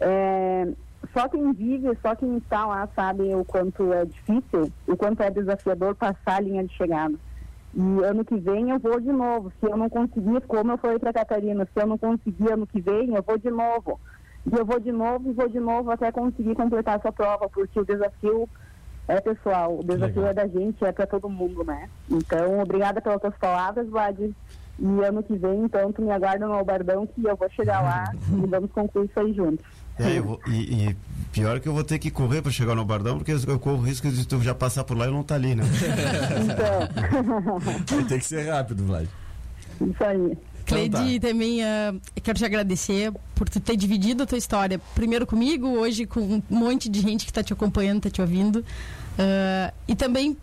É, 0.00 0.66
só 1.12 1.28
quem 1.28 1.52
vive, 1.52 1.96
só 2.00 2.14
quem 2.14 2.36
está 2.36 2.66
lá 2.66 2.88
sabe 2.94 3.34
o 3.34 3.44
quanto 3.44 3.92
é 3.92 4.04
difícil, 4.04 4.72
o 4.86 4.96
quanto 4.96 5.22
é 5.22 5.30
desafiador 5.30 5.94
passar 5.94 6.36
a 6.36 6.40
linha 6.40 6.64
de 6.64 6.74
chegada. 6.74 7.14
E 7.74 8.04
ano 8.04 8.24
que 8.24 8.36
vem 8.36 8.70
eu 8.70 8.78
vou 8.78 9.00
de 9.00 9.10
novo. 9.10 9.52
Se 9.58 9.66
eu 9.66 9.76
não 9.76 9.88
conseguir, 9.88 10.40
como 10.42 10.72
eu 10.72 10.78
falei 10.78 10.98
para 10.98 11.12
Catarina, 11.12 11.64
se 11.64 11.80
eu 11.80 11.86
não 11.86 11.98
conseguir 11.98 12.52
ano 12.52 12.66
que 12.66 12.80
vem, 12.80 13.14
eu 13.14 13.22
vou 13.22 13.36
de 13.36 13.50
novo. 13.50 14.00
E 14.46 14.56
eu 14.56 14.64
vou 14.64 14.78
de 14.78 14.92
novo 14.92 15.28
e 15.28 15.32
vou 15.32 15.48
de 15.48 15.58
novo 15.58 15.90
até 15.90 16.12
conseguir 16.12 16.54
completar 16.54 16.98
essa 16.98 17.10
prova, 17.10 17.48
porque 17.48 17.80
o 17.80 17.84
desafio 17.84 18.48
é, 19.08 19.20
pessoal, 19.20 19.78
o 19.78 19.82
desafio 19.82 20.26
é 20.26 20.34
da 20.34 20.46
gente, 20.46 20.84
é 20.84 20.92
para 20.92 21.06
todo 21.06 21.28
mundo, 21.28 21.64
né? 21.64 21.88
Então, 22.10 22.60
obrigada 22.60 23.00
pelas 23.00 23.20
tuas 23.20 23.36
palavras, 23.36 23.88
Vlad. 23.88 24.18
E 24.76 25.04
ano 25.04 25.22
que 25.22 25.36
vem, 25.36 25.64
então, 25.64 25.92
tu 25.92 26.02
me 26.02 26.10
aguarda 26.10 26.46
no 26.46 26.54
Albardão 26.54 27.06
que 27.06 27.24
eu 27.24 27.36
vou 27.36 27.48
chegar 27.50 27.80
lá 27.82 28.12
e 28.30 28.46
vamos 28.46 28.70
concluir 28.70 29.06
isso 29.06 29.20
aí 29.20 29.32
juntos. 29.32 29.64
É, 29.98 30.20
vou, 30.20 30.40
e, 30.48 30.88
e, 30.88 30.96
pior 31.32 31.60
que 31.60 31.68
eu 31.68 31.72
vou 31.72 31.84
ter 31.84 31.98
que 31.98 32.10
correr 32.10 32.42
para 32.42 32.50
chegar 32.50 32.74
no 32.74 32.80
Albardão, 32.80 33.16
porque 33.18 33.32
eu 33.32 33.58
corro 33.60 33.78
o 33.78 33.82
risco 33.82 34.10
de 34.10 34.26
tu 34.26 34.40
já 34.42 34.54
passar 34.54 34.82
por 34.84 34.96
lá 34.96 35.06
e 35.06 35.10
não 35.10 35.22
tá 35.22 35.36
ali, 35.36 35.54
né? 35.54 35.64
então. 36.42 37.96
Vai 37.96 38.04
ter 38.04 38.18
que 38.18 38.26
ser 38.26 38.48
rápido, 38.50 38.84
Vlad. 38.84 39.06
Isso 39.80 40.04
aí. 40.04 40.36
Cleide, 40.66 41.20
tá. 41.20 41.28
também 41.28 41.60
uh, 41.62 42.00
quero 42.22 42.38
te 42.38 42.44
agradecer 42.44 43.12
por 43.34 43.48
tu 43.48 43.60
ter 43.60 43.76
dividido 43.76 44.22
a 44.22 44.26
tua 44.26 44.38
história, 44.38 44.80
primeiro 44.94 45.26
comigo, 45.26 45.68
hoje 45.68 46.06
com 46.06 46.20
um 46.20 46.42
monte 46.48 46.88
de 46.88 47.00
gente 47.00 47.24
que 47.26 47.30
está 47.30 47.42
te 47.42 47.52
acompanhando, 47.52 47.98
está 47.98 48.10
te 48.10 48.20
ouvindo. 48.20 48.56
Uh, 48.56 49.72
e 49.86 49.94
também 49.94 50.36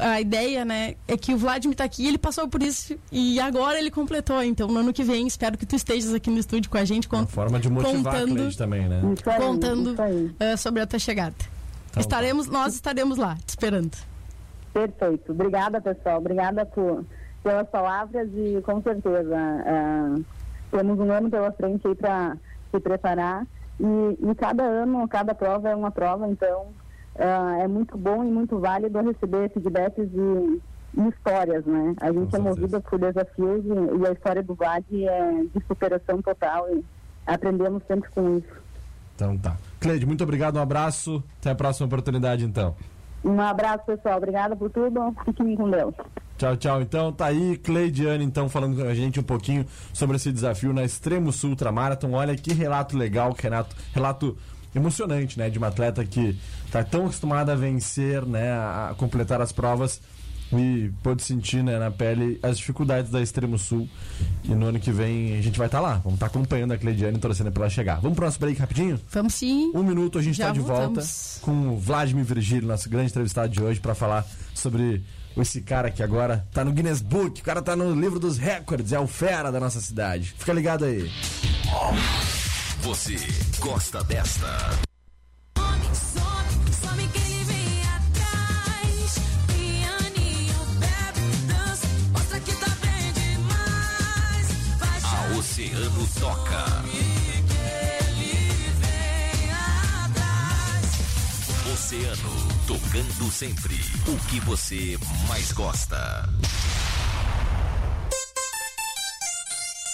a 0.00 0.20
ideia, 0.20 0.64
né, 0.64 0.94
é 1.06 1.16
que 1.16 1.34
o 1.34 1.38
Vladimir 1.38 1.74
está 1.74 1.84
aqui, 1.84 2.06
ele 2.06 2.18
passou 2.18 2.48
por 2.48 2.62
isso 2.62 2.98
e 3.10 3.38
agora 3.40 3.78
ele 3.78 3.90
completou. 3.90 4.42
Então, 4.42 4.68
no 4.68 4.80
ano 4.80 4.92
que 4.92 5.02
vem, 5.02 5.26
espero 5.26 5.56
que 5.56 5.66
tu 5.66 5.76
estejas 5.76 6.12
aqui 6.14 6.30
no 6.30 6.38
estúdio 6.38 6.70
com 6.70 6.78
a 6.78 6.84
gente. 6.84 7.08
Uma 7.08 7.26
forma 7.26 7.58
de 7.58 7.68
motivar 7.68 8.20
contando, 8.20 8.56
também, 8.56 8.88
né? 8.88 9.00
Aí, 9.26 9.38
Contando 9.38 9.94
uh, 9.94 10.56
sobre 10.56 10.82
a 10.82 10.86
tua 10.86 10.98
chegada. 10.98 11.34
Então, 11.90 12.00
estaremos, 12.00 12.48
nós 12.48 12.74
estaremos 12.74 13.18
lá, 13.18 13.36
te 13.36 13.50
esperando. 13.50 13.96
Perfeito. 14.72 15.32
Obrigada, 15.32 15.80
pessoal. 15.80 16.18
Obrigada 16.18 16.64
por, 16.66 17.04
pelas 17.42 17.68
palavras 17.68 18.28
e 18.34 18.60
com 18.62 18.82
certeza 18.82 19.36
ah, 19.36 20.16
temos 20.70 20.98
um 20.98 21.10
ano 21.10 21.30
pela 21.30 21.50
frente 21.52 21.86
aí 21.86 21.94
para 21.94 22.36
se 22.70 22.80
preparar 22.80 23.46
e, 23.80 24.30
e 24.30 24.34
cada 24.34 24.62
ano, 24.62 25.06
cada 25.08 25.34
prova 25.34 25.68
é 25.68 25.74
uma 25.74 25.90
prova, 25.90 26.28
então 26.28 26.66
ah, 27.18 27.58
é 27.60 27.68
muito 27.68 27.98
bom 27.98 28.24
e 28.24 28.30
muito 28.30 28.58
válido 28.58 29.00
receber 29.00 29.50
feedbacks 29.50 30.08
e, 30.12 30.60
e 30.96 31.08
histórias, 31.08 31.64
né? 31.64 31.94
A 32.00 32.12
gente 32.12 32.34
é 32.34 32.38
movida 32.38 32.80
por 32.80 32.98
desafios 32.98 33.64
e, 33.64 34.02
e 34.02 34.06
a 34.06 34.12
história 34.12 34.42
do 34.42 34.54
VAD 34.54 35.04
é 35.04 35.44
de 35.54 35.66
superação 35.66 36.22
total 36.22 36.68
e 36.72 36.84
aprendemos 37.26 37.82
sempre 37.86 38.08
com 38.10 38.38
isso. 38.38 38.68
Então 39.14 39.36
tá. 39.36 39.56
Cleide, 39.80 40.06
muito 40.06 40.22
obrigado, 40.22 40.56
um 40.56 40.62
abraço. 40.62 41.22
Até 41.40 41.50
a 41.50 41.54
próxima 41.54 41.86
oportunidade, 41.86 42.44
então. 42.44 42.76
Um 43.24 43.40
abraço, 43.40 43.84
pessoal. 43.84 44.18
Obrigada 44.18 44.54
por 44.54 44.70
tudo. 44.70 45.12
Fiquem 45.24 45.56
com 45.56 45.68
Deus. 45.68 45.94
Tchau, 46.36 46.56
tchau. 46.56 46.80
Então 46.80 47.12
tá 47.12 47.26
aí, 47.26 47.56
Cleidiane, 47.56 48.24
então, 48.24 48.48
falando 48.48 48.76
com 48.76 48.88
a 48.88 48.94
gente 48.94 49.18
um 49.18 49.24
pouquinho 49.24 49.66
sobre 49.92 50.14
esse 50.14 50.30
desafio 50.30 50.72
na 50.72 50.84
Extremo 50.84 51.32
Sul 51.32 51.50
Ultramarathon. 51.50 52.12
Olha 52.12 52.36
que 52.36 52.54
relato 52.54 52.96
legal, 52.96 53.34
que 53.34 53.42
relato, 53.42 53.74
relato 53.92 54.36
emocionante, 54.74 55.38
né? 55.38 55.50
De 55.50 55.58
uma 55.58 55.68
atleta 55.68 56.04
que 56.04 56.38
tá 56.70 56.82
tão 56.82 57.02
acostumada 57.02 57.52
a 57.52 57.56
vencer, 57.56 58.24
né? 58.24 58.52
A, 58.52 58.94
completar 58.96 59.40
as 59.40 59.52
provas 59.52 60.00
e 60.52 60.90
pôde 61.02 61.22
sentir 61.22 61.62
né, 61.62 61.78
na 61.78 61.90
pele 61.90 62.38
as 62.42 62.56
dificuldades 62.56 63.10
da 63.10 63.20
Extremo 63.20 63.58
Sul. 63.58 63.88
E 64.44 64.54
no 64.54 64.66
ano 64.66 64.80
que 64.80 64.90
vem 64.90 65.36
a 65.36 65.42
gente 65.42 65.58
vai 65.58 65.66
estar 65.66 65.80
lá. 65.80 65.94
Vamos 65.96 66.14
estar 66.14 66.26
acompanhando 66.26 66.72
a 66.72 66.78
Cleidiane 66.78 67.16
e 67.16 67.20
torcendo 67.20 67.52
pra 67.52 67.64
ela 67.64 67.70
chegar. 67.70 68.00
Vamos 68.00 68.16
pro 68.16 68.24
nosso 68.24 68.38
break 68.38 68.58
rapidinho? 68.58 68.98
Vamos 69.10 69.34
sim. 69.34 69.70
Um 69.74 69.82
minuto 69.82 70.18
a 70.18 70.22
gente 70.22 70.40
está 70.40 70.50
de 70.50 70.60
volta 70.60 71.02
com 71.42 71.74
o 71.74 71.78
Vladimir 71.78 72.24
Virgílio, 72.24 72.66
nosso 72.66 72.88
grande 72.88 73.10
entrevistado 73.10 73.48
de 73.48 73.62
hoje, 73.62 73.80
para 73.80 73.94
falar 73.94 74.26
sobre 74.54 75.04
esse 75.36 75.60
cara 75.60 75.90
que 75.90 76.02
agora 76.02 76.46
tá 76.52 76.64
no 76.64 76.72
Guinness 76.72 77.00
Book, 77.00 77.40
o 77.40 77.44
cara 77.44 77.62
tá 77.62 77.76
no 77.76 77.94
livro 77.94 78.18
dos 78.18 78.38
recordes, 78.38 78.92
é 78.92 78.98
o 78.98 79.06
fera 79.06 79.52
da 79.52 79.60
nossa 79.60 79.80
cidade. 79.80 80.34
Fica 80.36 80.52
ligado 80.52 80.84
aí. 80.84 81.08
Você 82.82 83.16
gosta 83.58 84.02
desta? 84.04 84.70
Some, 85.56 86.72
some 86.72 87.08
quem 87.08 87.44
vem 87.44 87.82
atrás. 87.82 89.14
Pianinho, 89.46 90.64
bebe, 90.78 91.36
dança, 91.46 91.86
mostra 92.12 92.40
que 92.40 92.52
tá 92.52 92.70
bem 92.80 93.12
demais. 93.12 94.48
Vai 94.78 95.00
A 95.02 95.38
Oceano 95.38 96.08
toca. 96.20 96.78
Oceano, 101.72 102.48
tocando 102.66 103.32
sempre 103.32 103.74
o 104.06 104.16
que 104.28 104.40
você 104.40 104.98
mais 105.28 105.52
gosta. 105.52 106.28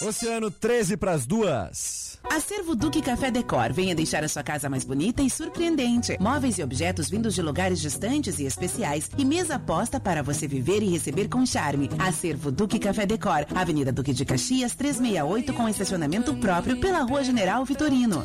Oceano 0.01 0.51
13 0.51 0.97
pras 0.97 1.25
duas. 1.25 2.04
Acervo 2.31 2.75
Duque 2.75 3.01
Café 3.01 3.31
Decor. 3.31 3.71
Venha 3.71 3.95
deixar 3.95 4.23
a 4.23 4.27
sua 4.27 4.43
casa 4.43 4.69
mais 4.69 4.83
bonita 4.83 5.21
e 5.21 5.29
surpreendente. 5.29 6.17
Móveis 6.19 6.57
e 6.57 6.63
objetos 6.63 7.09
vindos 7.09 7.33
de 7.33 7.41
lugares 7.41 7.79
distantes 7.79 8.39
e 8.39 8.45
especiais. 8.45 9.09
E 9.17 9.25
mesa 9.25 9.57
posta 9.59 9.99
para 9.99 10.23
você 10.23 10.47
viver 10.47 10.81
e 10.81 10.89
receber 10.89 11.27
com 11.27 11.45
charme. 11.45 11.89
Acervo 11.99 12.51
Duque 12.51 12.79
Café 12.79 13.05
Decor. 13.05 13.45
Avenida 13.53 13.91
Duque 13.91 14.13
de 14.13 14.25
Caxias, 14.25 14.75
368, 14.75 15.53
com 15.53 15.69
estacionamento 15.69 16.35
próprio 16.35 16.79
pela 16.79 17.01
Rua 17.01 17.23
General 17.23 17.63
Vitorino. 17.63 18.23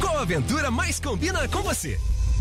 Qual 0.00 0.18
aventura 0.18 0.70
mais 0.70 0.98
combina 0.98 1.46
com 1.48 1.62
você? 1.62 1.98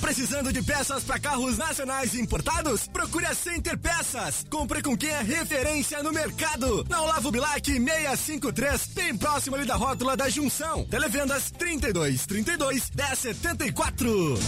Precisando 0.00 0.52
de 0.52 0.62
peças 0.62 1.04
para 1.04 1.20
carros 1.20 1.58
nacionais 1.58 2.14
e 2.14 2.20
importados? 2.20 2.88
Procure 2.88 3.26
a 3.26 3.34
Center 3.34 3.78
Peças. 3.78 4.44
Compre 4.50 4.82
com 4.82 4.96
quem 4.96 5.10
é 5.10 5.22
referência 5.22 6.02
no 6.02 6.12
mercado. 6.12 6.84
Na 6.88 7.02
Olavo 7.02 7.30
Bilac 7.30 7.70
653, 7.70 8.86
bem 8.94 9.16
próximo 9.16 9.56
ali 9.56 9.66
da 9.66 9.76
rótula 9.76 10.16
da 10.16 10.28
Junção. 10.28 10.84
Televendas 10.84 11.50
32 11.50 12.26
32 12.26 12.90
1074. 12.90 14.38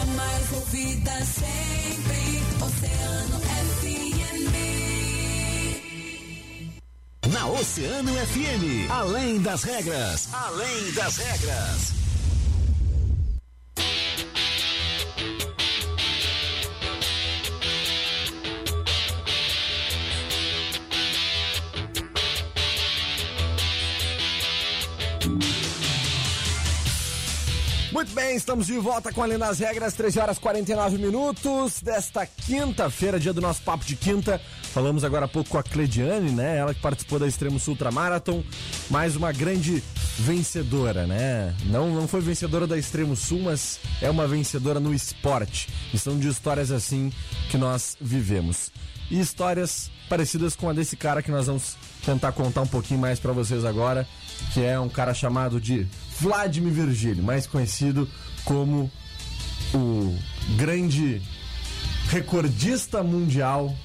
A 0.00 0.04
mais 0.06 0.52
ouvida 0.52 1.12
sempre, 1.24 2.42
Oceano 2.60 3.40
FM. 3.40 4.52
Na 7.32 7.46
Oceano 7.46 8.12
FM, 8.12 8.90
além 8.90 9.40
das 9.40 9.62
regras, 9.62 10.28
além 10.32 10.92
das 10.92 11.16
regras. 11.16 12.01
Muito 28.02 28.14
bem, 28.16 28.34
estamos 28.34 28.66
de 28.66 28.76
volta 28.78 29.12
com 29.12 29.22
Além 29.22 29.38
das 29.38 29.60
Regras, 29.60 29.94
13 29.94 30.18
horas 30.18 30.36
49 30.36 30.98
minutos 30.98 31.80
desta 31.80 32.26
quinta-feira, 32.26 33.20
dia 33.20 33.32
do 33.32 33.40
nosso 33.40 33.62
papo 33.62 33.84
de 33.84 33.94
quinta. 33.94 34.40
Falamos 34.72 35.04
agora 35.04 35.26
há 35.26 35.28
pouco 35.28 35.50
com 35.50 35.58
a 35.58 35.62
Cleidiane, 35.62 36.32
né? 36.32 36.56
Ela 36.56 36.74
que 36.74 36.80
participou 36.80 37.20
da 37.20 37.28
Extremo 37.28 37.60
Sul 37.60 37.74
Ultramarathon, 37.74 38.42
mais 38.90 39.14
uma 39.14 39.30
grande 39.30 39.80
vencedora, 40.18 41.06
né? 41.06 41.54
Não, 41.66 41.94
não 41.94 42.08
foi 42.08 42.20
vencedora 42.20 42.66
da 42.66 42.76
Extremo 42.76 43.14
Sul, 43.14 43.42
mas 43.42 43.78
é 44.00 44.10
uma 44.10 44.26
vencedora 44.26 44.80
no 44.80 44.92
esporte. 44.92 45.68
E 45.94 45.98
são 45.98 46.18
de 46.18 46.26
histórias 46.26 46.72
assim 46.72 47.12
que 47.52 47.56
nós 47.56 47.96
vivemos. 48.00 48.72
E 49.12 49.20
histórias 49.20 49.90
parecidas 50.08 50.56
com 50.56 50.70
a 50.70 50.72
desse 50.72 50.96
cara 50.96 51.22
que 51.22 51.30
nós 51.30 51.46
vamos 51.46 51.76
tentar 52.02 52.32
contar 52.32 52.62
um 52.62 52.66
pouquinho 52.66 52.98
mais 52.98 53.20
pra 53.20 53.30
vocês 53.30 53.62
agora, 53.62 54.08
que 54.54 54.64
é 54.64 54.80
um 54.80 54.88
cara 54.88 55.12
chamado 55.12 55.60
de 55.60 55.86
Vladimir 56.18 56.72
Virgílio, 56.72 57.22
mais 57.22 57.46
conhecido 57.46 58.08
como 58.42 58.90
o 59.74 60.18
grande 60.56 61.20
recordista 62.08 63.02
mundial 63.02 63.76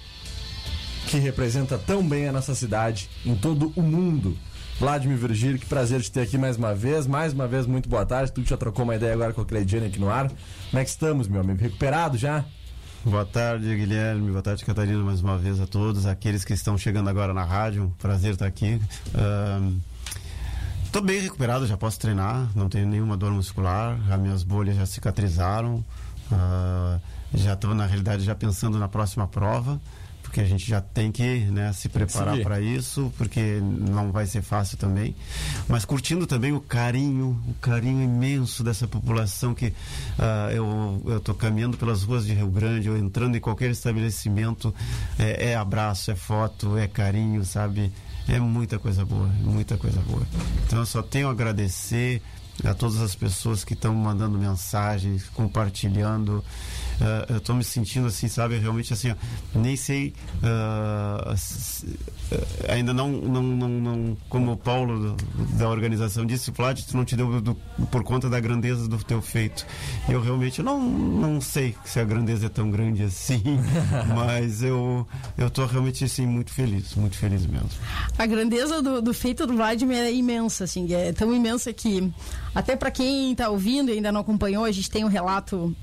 que 1.07 1.17
representa 1.17 1.77
tão 1.77 2.07
bem 2.07 2.29
a 2.29 2.31
nossa 2.31 2.55
cidade 2.55 3.09
em 3.25 3.35
todo 3.35 3.73
o 3.75 3.81
mundo. 3.81 4.37
Vladimir 4.79 5.17
Virgílio, 5.17 5.59
que 5.59 5.65
prazer 5.65 6.01
te 6.01 6.09
ter 6.09 6.21
aqui 6.21 6.37
mais 6.37 6.55
uma 6.55 6.73
vez. 6.73 7.05
Mais 7.05 7.33
uma 7.33 7.49
vez, 7.49 7.65
muito 7.65 7.89
boa 7.89 8.05
tarde. 8.05 8.31
Tu 8.31 8.45
já 8.45 8.55
trocou 8.55 8.85
uma 8.85 8.95
ideia 8.95 9.13
agora 9.13 9.33
com 9.33 9.41
a 9.41 9.45
Cleidiane 9.45 9.87
aqui 9.87 9.99
no 9.99 10.09
ar. 10.09 10.29
Como 10.29 10.79
é 10.79 10.85
que 10.85 10.89
estamos, 10.89 11.27
meu 11.27 11.41
amigo? 11.41 11.59
Recuperado 11.59 12.17
já? 12.17 12.45
Boa 13.05 13.25
tarde, 13.25 13.75
Guilherme. 13.75 14.31
Boa 14.31 14.41
tarde, 14.41 14.65
Catarina, 14.65 15.03
mais 15.03 15.21
uma 15.21 15.37
vez 15.37 15.61
a 15.61 15.67
todos. 15.67 16.05
Aqueles 16.05 16.43
que 16.43 16.53
estão 16.53 16.77
chegando 16.77 17.09
agora 17.09 17.33
na 17.33 17.43
rádio, 17.43 17.93
prazer 17.99 18.33
estar 18.33 18.45
aqui. 18.45 18.81
Tô 20.91 21.01
bem 21.01 21.21
recuperado, 21.21 21.67
já 21.67 21.77
posso 21.77 21.99
treinar, 21.99 22.49
não 22.55 22.67
tenho 22.67 22.87
nenhuma 22.87 23.15
dor 23.15 23.31
muscular, 23.31 23.97
as 24.09 24.19
minhas 24.19 24.43
bolhas 24.43 24.75
já 24.75 24.85
cicatrizaram, 24.85 25.85
uh, 26.31 26.99
já 27.33 27.53
estou 27.53 27.75
na 27.75 27.85
realidade 27.85 28.23
já 28.23 28.33
pensando 28.33 28.79
na 28.79 28.87
próxima 28.87 29.27
prova, 29.27 29.79
porque 30.37 30.41
a 30.41 30.45
gente 30.45 30.69
já 30.69 30.79
tem 30.79 31.11
que 31.11 31.39
né, 31.45 31.73
se 31.73 31.89
preparar 31.89 32.39
para 32.41 32.61
isso, 32.61 33.11
porque 33.17 33.59
não 33.59 34.11
vai 34.11 34.27
ser 34.27 34.43
fácil 34.43 34.77
também. 34.77 35.15
Mas 35.67 35.83
curtindo 35.83 36.27
também 36.27 36.51
o 36.51 36.61
carinho, 36.61 37.41
o 37.47 37.53
carinho 37.55 38.03
imenso 38.03 38.63
dessa 38.63 38.87
população 38.87 39.55
que 39.55 39.67
uh, 39.67 41.03
eu 41.07 41.19
tô 41.19 41.33
caminhando 41.33 41.75
pelas 41.75 42.03
ruas 42.03 42.23
de 42.23 42.33
Rio 42.33 42.49
Grande, 42.49 42.87
ou 42.87 42.95
entrando 42.95 43.35
em 43.35 43.39
qualquer 43.39 43.71
estabelecimento, 43.71 44.73
é, 45.17 45.51
é 45.51 45.55
abraço, 45.55 46.11
é 46.11 46.15
foto, 46.15 46.77
é 46.77 46.87
carinho, 46.87 47.43
sabe? 47.43 47.91
É 48.27 48.39
muita 48.39 48.77
coisa 48.77 49.05
boa, 49.05 49.27
muita 49.41 49.77
coisa 49.77 50.01
boa. 50.01 50.23
Então 50.65 50.79
eu 50.79 50.85
só 50.85 51.01
tenho 51.01 51.27
a 51.27 51.31
agradecer 51.31 52.21
a 52.65 52.73
todas 52.73 53.01
as 53.01 53.13
pessoas 53.13 53.63
que 53.63 53.73
estão 53.73 53.93
mandando 53.93 54.37
mensagens, 54.37 55.29
compartilhando. 55.29 56.43
Uh, 56.99 57.33
eu 57.33 57.37
estou 57.37 57.55
me 57.55 57.63
sentindo 57.63 58.07
assim, 58.07 58.27
sabe, 58.27 58.57
realmente 58.57 58.91
assim, 58.91 59.11
ó, 59.11 59.15
nem 59.53 59.75
sei, 59.75 60.15
uh, 60.37 61.35
ainda 62.67 62.91
não, 62.91 63.11
não, 63.11 63.43
não, 63.43 63.69
não, 63.69 64.17
como 64.29 64.53
o 64.53 64.57
Paulo 64.57 65.15
da 65.59 65.69
organização 65.69 66.25
disse, 66.25 66.51
Flávio, 66.51 66.83
tu 66.87 66.97
não 66.97 67.05
te 67.05 67.15
deu 67.15 67.39
do, 67.39 67.53
por 67.91 68.03
conta 68.03 68.27
da 68.27 68.39
grandeza 68.39 68.87
do 68.87 68.97
teu 69.03 69.21
feito. 69.21 69.63
Eu 70.09 70.19
realmente 70.19 70.63
não, 70.63 70.81
não 70.81 71.39
sei 71.39 71.75
se 71.85 71.99
a 71.99 72.03
grandeza 72.03 72.47
é 72.47 72.49
tão 72.49 72.71
grande 72.71 73.03
assim, 73.03 73.43
mas 74.15 74.63
eu 74.63 75.07
eu 75.37 75.49
estou 75.49 75.67
realmente 75.67 76.03
assim 76.03 76.25
muito 76.25 76.51
feliz, 76.51 76.95
muito 76.95 77.15
feliz 77.15 77.45
mesmo. 77.45 77.69
A 78.17 78.25
grandeza 78.25 78.81
do, 78.81 79.01
do 79.01 79.13
feito 79.13 79.45
do 79.45 79.55
Vladimir 79.55 79.97
é 79.97 80.11
imensa, 80.11 80.63
assim, 80.63 80.91
é 80.93 81.13
tão 81.13 81.33
imensa 81.33 81.71
que 81.71 82.11
até 82.55 82.75
para 82.75 82.89
quem 82.89 83.31
está 83.31 83.49
ouvindo 83.49 83.89
e 83.89 83.93
ainda 83.93 84.11
não 84.11 84.21
acompanhou, 84.21 84.65
a 84.65 84.71
gente 84.71 84.89
tem 84.89 85.05
um 85.05 85.09
relato 85.09 85.75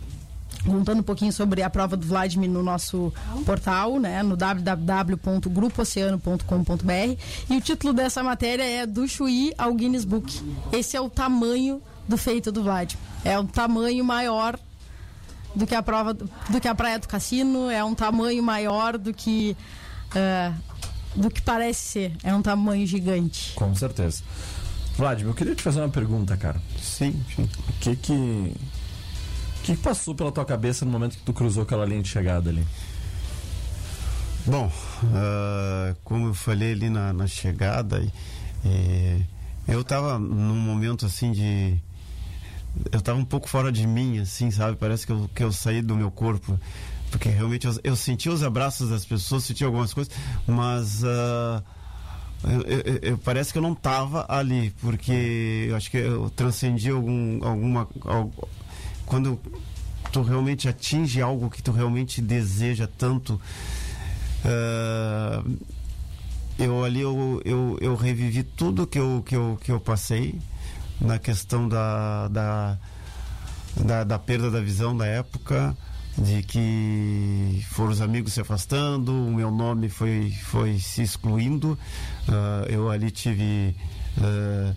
contando 0.66 1.00
um 1.00 1.02
pouquinho 1.02 1.32
sobre 1.32 1.62
a 1.62 1.70
prova 1.70 1.96
do 1.96 2.06
Vladimir 2.06 2.50
no 2.50 2.62
nosso 2.62 3.12
portal, 3.44 3.98
né, 4.00 4.22
no 4.22 4.36
www.grupooceano.com.br 4.36 7.20
e 7.50 7.56
o 7.56 7.60
título 7.60 7.92
dessa 7.92 8.22
matéria 8.22 8.64
é 8.64 8.86
do 8.86 9.06
Chuí 9.06 9.52
ao 9.56 9.74
Guinness 9.74 10.04
Book. 10.04 10.40
Esse 10.72 10.96
é 10.96 11.00
o 11.00 11.10
tamanho 11.10 11.80
do 12.08 12.16
feito 12.16 12.50
do 12.50 12.62
Vladimir. 12.62 13.04
É 13.24 13.38
um 13.38 13.46
tamanho 13.46 14.04
maior 14.04 14.58
do 15.54 15.66
que 15.66 15.74
a 15.74 15.82
prova 15.82 16.14
do 16.14 16.60
que 16.60 16.66
a 16.66 16.74
praia 16.74 16.98
do 16.98 17.06
Cassino, 17.06 17.70
é 17.70 17.84
um 17.84 17.94
tamanho 17.94 18.42
maior 18.42 18.98
do 18.98 19.14
que 19.14 19.56
uh, 20.10 20.52
do 21.14 21.30
que 21.30 21.40
parece 21.40 21.80
ser. 21.80 22.12
É 22.22 22.34
um 22.34 22.42
tamanho 22.42 22.86
gigante. 22.86 23.52
Com 23.54 23.74
certeza. 23.74 24.22
Vladimir, 24.96 25.30
eu 25.30 25.34
queria 25.34 25.54
te 25.54 25.62
fazer 25.62 25.80
uma 25.80 25.88
pergunta, 25.88 26.36
cara. 26.36 26.60
Sim, 26.80 27.20
sim. 27.34 27.48
O 27.68 27.72
que 27.80 27.96
que 27.96 28.12
o 28.12 29.62
que 29.64 29.76
passou 29.76 30.14
pela 30.14 30.30
tua 30.30 30.44
cabeça 30.44 30.84
no 30.84 30.90
momento 30.90 31.16
que 31.16 31.22
tu 31.22 31.32
cruzou 31.32 31.62
aquela 31.62 31.84
linha 31.86 32.02
de 32.02 32.08
chegada 32.08 32.50
ali? 32.50 32.64
Bom, 34.46 34.66
uh, 34.66 35.96
como 36.04 36.28
eu 36.28 36.34
falei 36.34 36.72
ali 36.72 36.90
na, 36.90 37.14
na 37.14 37.26
chegada, 37.26 38.06
é, 38.62 39.20
eu 39.66 39.80
estava 39.80 40.18
num 40.18 40.54
momento 40.54 41.06
assim 41.06 41.32
de. 41.32 41.80
Eu 42.92 42.98
estava 42.98 43.18
um 43.18 43.24
pouco 43.24 43.48
fora 43.48 43.72
de 43.72 43.86
mim, 43.86 44.18
assim, 44.18 44.50
sabe? 44.50 44.76
Parece 44.76 45.06
que 45.06 45.12
eu, 45.12 45.30
que 45.34 45.42
eu 45.42 45.50
saí 45.50 45.80
do 45.80 45.96
meu 45.96 46.10
corpo. 46.10 46.60
Porque 47.14 47.28
realmente 47.28 47.64
eu, 47.64 47.72
eu 47.84 47.94
senti 47.94 48.28
os 48.28 48.42
abraços 48.42 48.90
das 48.90 49.04
pessoas, 49.04 49.44
senti 49.44 49.62
algumas 49.62 49.94
coisas, 49.94 50.12
mas. 50.48 51.04
Uh, 51.04 51.62
eu, 52.42 52.60
eu, 52.62 52.98
eu, 53.02 53.18
parece 53.18 53.52
que 53.52 53.58
eu 53.58 53.62
não 53.62 53.72
estava 53.72 54.26
ali, 54.28 54.74
porque 54.80 55.66
eu 55.68 55.76
acho 55.76 55.88
que 55.92 55.96
eu 55.96 56.28
transcendi 56.30 56.90
algum, 56.90 57.38
alguma, 57.46 57.88
quando 59.06 59.40
tu 60.12 60.22
realmente 60.22 60.68
atinge 60.68 61.22
algo 61.22 61.48
que 61.48 61.62
tu 61.62 61.70
realmente 61.70 62.20
deseja 62.20 62.88
tanto, 62.98 63.40
uh, 64.44 65.58
eu 66.58 66.84
ali 66.84 67.00
eu, 67.00 67.40
eu, 67.44 67.78
eu 67.80 67.94
revivi 67.94 68.42
tudo 68.42 68.88
que 68.88 68.98
eu, 68.98 69.22
que 69.24 69.36
eu, 69.36 69.56
que 69.62 69.70
eu 69.70 69.78
passei 69.78 70.36
na 71.00 71.20
questão 71.20 71.68
da, 71.68 72.26
da, 72.26 72.78
da, 73.76 74.04
da 74.04 74.18
perda 74.18 74.50
da 74.50 74.60
visão 74.60 74.96
da 74.96 75.06
época 75.06 75.76
de 76.16 76.42
que 76.42 77.64
foram 77.70 77.90
os 77.90 78.00
amigos 78.00 78.32
se 78.32 78.40
afastando, 78.40 79.12
o 79.12 79.32
meu 79.32 79.50
nome 79.50 79.88
foi, 79.88 80.30
foi 80.44 80.78
se 80.78 81.02
excluindo. 81.02 81.78
Uh, 82.28 82.70
eu 82.70 82.90
ali 82.90 83.10
tive, 83.10 83.74
uh, 84.18 84.76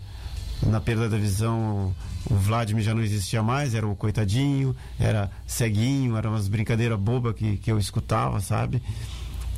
na 0.69 0.81
perda 0.81 1.07
da 1.07 1.17
visão, 1.17 1.93
o 2.29 2.35
Vladimir 2.35 2.83
já 2.83 2.93
não 2.93 3.01
existia 3.01 3.43
mais, 3.43 3.75
era 3.75 3.87
o 3.87 3.95
coitadinho, 3.95 4.75
era 4.99 5.29
ceguinho, 5.45 6.17
era 6.17 6.29
umas 6.29 6.47
brincadeiras 6.47 6.99
bobas 6.99 7.35
que, 7.35 7.57
que 7.57 7.71
eu 7.71 7.77
escutava, 7.77 8.39
sabe? 8.41 8.81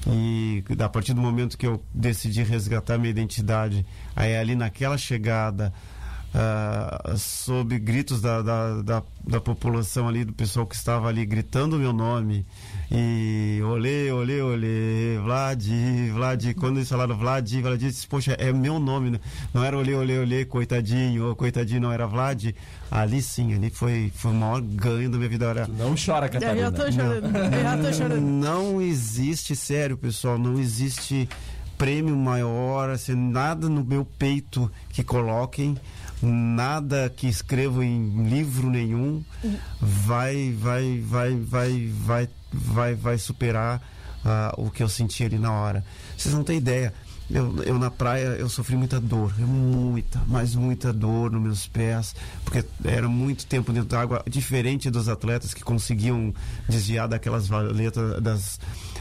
E 0.07 0.63
a 0.79 0.89
partir 0.89 1.13
do 1.13 1.21
momento 1.21 1.57
que 1.57 1.67
eu 1.67 1.83
decidi 1.93 2.43
resgatar 2.43 2.97
minha 2.97 3.09
identidade, 3.09 3.85
aí 4.15 4.35
ali 4.35 4.55
naquela 4.55 4.97
chegada, 4.97 5.73
uh, 6.33 7.17
sob 7.17 7.77
gritos 7.79 8.21
da, 8.21 8.41
da, 8.41 8.81
da, 8.81 9.03
da, 9.25 9.41
população 9.41 10.07
ali, 10.07 10.23
do 10.23 10.33
pessoal 10.33 10.65
que 10.65 10.75
estava 10.75 11.07
ali 11.07 11.25
gritando 11.25 11.75
o 11.75 11.79
meu 11.79 11.93
nome. 11.93 12.45
E 12.91 13.61
olê, 13.63 14.11
olê, 14.11 14.41
olê, 14.41 15.19
Vlad, 15.23 15.63
Vlad. 16.13 16.53
Quando 16.55 16.77
eles 16.77 16.89
falaram 16.89 17.17
Vlad, 17.17 17.51
Vlad 17.61 17.79
disse, 17.79 18.07
poxa, 18.07 18.33
é 18.33 18.51
meu 18.51 18.79
nome, 18.79 19.11
né? 19.11 19.19
não 19.53 19.63
era 19.63 19.77
olê, 19.77 19.93
olê, 19.93 20.17
olê, 20.19 20.45
coitadinho, 20.45 21.27
ou 21.27 21.35
coitadinho, 21.35 21.81
não 21.81 21.91
era 21.91 22.07
Vlad. 22.07 22.51
Ali 22.89 23.21
sim, 23.21 23.53
ali 23.53 23.69
foi, 23.69 24.11
foi 24.15 24.31
o 24.31 24.35
maior 24.35 24.61
ganho 24.61 25.09
da 25.09 25.17
minha 25.17 25.29
vida. 25.29 25.45
Era... 25.45 25.67
Não 25.67 25.93
chora, 25.93 26.27
Catarina. 26.27 26.67
Eu 26.67 26.71
tô 26.71 26.91
chorando. 26.91 27.29
Não, 27.29 27.43
eu 27.43 27.63
já 27.63 27.77
tô 27.77 27.93
chorando. 27.93 28.21
Não 28.21 28.81
existe, 28.81 29.55
sério, 29.55 29.95
pessoal, 29.97 30.39
não 30.39 30.59
existe 30.59 31.29
prêmio 31.77 32.15
maior, 32.17 32.89
assim, 32.89 33.15
nada 33.15 33.69
no 33.69 33.85
meu 33.85 34.03
peito 34.03 34.69
que 34.89 35.01
coloquem 35.01 35.77
nada 36.21 37.10
que 37.15 37.27
escrevo 37.27 37.82
em 37.82 38.27
livro 38.29 38.69
nenhum 38.69 39.23
vai 39.82 40.51
vai 40.51 40.99
vai 41.01 41.36
vai 41.36 41.88
vai 41.88 42.29
vai 42.51 42.95
vai 42.95 43.17
superar 43.17 43.82
uh, 44.25 44.62
o 44.62 44.69
que 44.69 44.84
eu 44.84 44.89
senti 44.89 45.23
ali 45.23 45.38
na 45.38 45.51
hora. 45.51 45.84
Vocês 46.17 46.34
não 46.34 46.43
têm 46.43 46.58
ideia. 46.58 46.93
Eu, 47.29 47.62
eu 47.62 47.77
na 47.77 47.91
praia 47.91 48.29
eu 48.39 48.49
sofri 48.49 48.75
muita 48.75 48.99
dor, 48.99 49.32
muita, 49.39 50.19
mas 50.25 50.55
muita 50.55 50.91
dor 50.91 51.32
nos 51.32 51.41
meus 51.41 51.67
pés, 51.67 52.15
porque 52.43 52.65
era 52.84 53.08
muito 53.08 53.45
tempo 53.45 53.71
dentro 53.71 53.89
da 53.89 54.01
água, 54.01 54.23
diferente 54.27 54.89
dos 54.89 55.08
atletas 55.08 55.53
que 55.53 55.63
conseguiam 55.63 56.34
desviar 56.67 57.08
daquelas 57.08 57.47
valetas 57.47 58.19
das, 58.19 58.60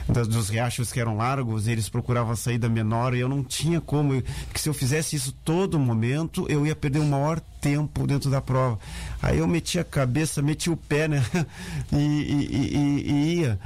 dos 0.09 0.49
riachos 0.49 0.91
que 0.91 1.01
eram 1.01 1.17
largos, 1.17 1.69
eles 1.69 1.89
procuravam 1.89 2.33
a 2.33 2.37
saída 2.37 2.69
menor 2.69 3.15
e 3.15 3.21
eu 3.21 3.29
não 3.29 3.45
tinha 3.45 3.81
como, 3.81 4.23
que 4.53 4.61
se 4.61 4.69
eu 4.69 4.75
fizesse 4.75 5.17
isso 5.17 5.33
todo 5.45 5.79
momento, 5.79 6.47
eu 6.49 6.67
ia 6.67 6.75
perder 6.75 7.01
um 7.01 7.09
maior 7.09 7.41
tempo 7.61 8.07
dentro 8.07 8.31
da 8.31 8.41
prova. 8.41 8.79
Aí 9.23 9.39
eu 9.39 9.47
meti 9.47 9.79
a 9.79 9.85
cabeça, 9.85 10.41
meti 10.41 10.71
o 10.71 10.77
pé, 10.77 11.09
né? 11.09 11.23
e, 11.93 11.97
e, 11.97 12.77
e, 12.77 13.11
e 13.11 13.41
ia. 13.41 13.59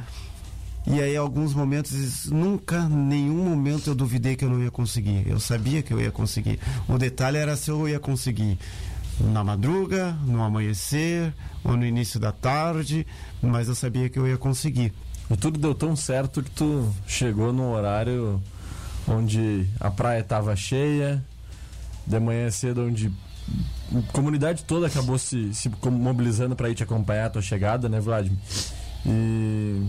E 0.85 1.01
aí, 1.01 1.17
alguns 1.17 1.55
momentos, 1.55 2.27
nunca, 2.27 2.89
nenhum 2.89 3.45
momento 3.45 3.89
eu 3.89 3.95
duvidei 3.95 4.35
que 4.35 4.45
eu 4.45 4.51
não 4.51 4.61
ia 4.61 4.71
conseguir. 4.71 5.25
Eu 5.29 5.39
sabia 5.39 5.81
que 5.81 5.95
eu 5.95 6.01
ia 6.01 6.11
conseguir. 6.11 6.59
O 6.89 6.99
detalhe 6.99 7.37
era 7.37 7.55
se 7.55 7.71
eu 7.71 7.89
ia 7.89 8.01
conseguir 8.01 8.59
na 9.21 9.45
madruga, 9.45 10.17
no 10.27 10.43
amanhecer 10.43 11.33
ou 11.63 11.77
no 11.77 11.87
início 11.87 12.19
da 12.19 12.33
tarde, 12.33 13.07
mas 13.41 13.69
eu 13.69 13.77
sabia 13.77 14.09
que 14.09 14.19
eu 14.19 14.27
ia 14.27 14.37
conseguir. 14.37 14.93
E 15.31 15.37
tudo 15.37 15.59
deu 15.59 15.75
tão 15.75 15.97
certo 15.97 16.43
que 16.43 16.51
tu 16.51 16.93
chegou 17.07 17.53
num 17.53 17.73
horário 17.73 18.43
onde 19.09 19.67
a 19.81 19.91
praia 19.91 20.21
estava 20.21 20.55
cheia, 20.55 21.23
de 22.07 22.19
manhã 22.21 22.51
cedo, 22.51 22.83
onde 22.87 23.13
a 23.95 24.13
comunidade 24.13 24.65
toda 24.65 24.87
acabou 24.87 25.19
se, 25.19 25.55
se 25.55 25.71
mobilizando 25.91 26.55
para 26.55 26.69
ir 26.69 26.75
te 26.75 26.83
acompanhar 26.83 27.27
a 27.27 27.31
tua 27.31 27.43
chegada, 27.43 27.89
né, 27.89 28.01
Vladimir? 28.01 28.39
E 29.07 29.83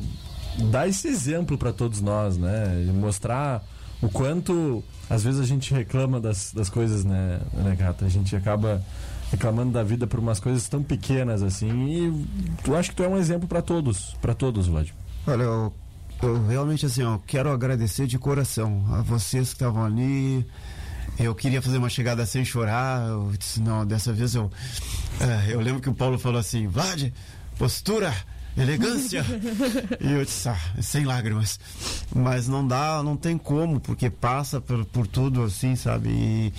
dar 0.71 0.87
esse 0.87 1.07
exemplo 1.07 1.57
para 1.57 1.71
todos 1.71 2.01
nós, 2.01 2.37
né? 2.37 2.85
E 2.87 2.91
mostrar 2.91 3.63
o 4.01 4.09
quanto 4.09 4.83
às 5.09 5.23
vezes 5.23 5.39
a 5.39 5.45
gente 5.45 5.73
reclama 5.73 6.19
das, 6.19 6.51
das 6.53 6.69
coisas, 6.69 7.03
né, 7.03 7.39
né, 7.53 7.75
Gata? 7.75 8.05
A 8.05 8.09
gente 8.09 8.35
acaba 8.35 8.83
reclamando 9.31 9.71
da 9.71 9.83
vida 9.83 10.05
por 10.05 10.19
umas 10.19 10.39
coisas 10.39 10.67
tão 10.67 10.83
pequenas 10.83 11.41
assim. 11.41 11.69
E 11.87 12.25
tu 12.63 12.75
acha 12.75 12.89
que 12.89 12.95
tu 12.95 13.03
é 13.03 13.07
um 13.07 13.17
exemplo 13.17 13.47
para 13.47 13.61
todos, 13.61 14.15
para 14.21 14.33
todos, 14.33 14.67
Vlad? 14.67 14.89
Olha, 15.25 15.43
eu, 15.43 15.73
eu 16.21 16.47
realmente 16.47 16.85
assim, 16.85 17.03
ó, 17.03 17.17
quero 17.17 17.49
agradecer 17.49 18.07
de 18.07 18.19
coração 18.19 18.85
a 18.91 19.01
vocês 19.01 19.49
que 19.49 19.55
estavam 19.55 19.85
ali. 19.85 20.45
Eu 21.19 21.33
queria 21.33 21.61
fazer 21.61 21.77
uma 21.77 21.89
chegada 21.89 22.25
sem 22.25 22.43
chorar. 22.43 23.07
Eu 23.07 23.31
disse, 23.37 23.61
não, 23.61 23.85
dessa 23.85 24.11
vez 24.11 24.35
eu. 24.35 24.51
É, 25.19 25.53
eu 25.53 25.61
lembro 25.61 25.81
que 25.81 25.89
o 25.89 25.93
Paulo 25.93 26.17
falou 26.19 26.39
assim: 26.39 26.67
Vlad, 26.67 27.11
postura, 27.57 28.13
elegância. 28.57 29.23
e 30.01 30.11
eu 30.11 30.25
disse, 30.25 30.49
ah, 30.49 30.59
sem 30.81 31.05
lágrimas. 31.05 31.59
Mas 32.13 32.47
não 32.47 32.67
dá, 32.67 33.01
não 33.03 33.15
tem 33.15 33.37
como, 33.37 33.79
porque 33.79 34.09
passa 34.09 34.59
por, 34.59 34.83
por 34.85 35.07
tudo 35.07 35.43
assim, 35.43 35.75
sabe? 35.75 36.09
E, 36.09 36.53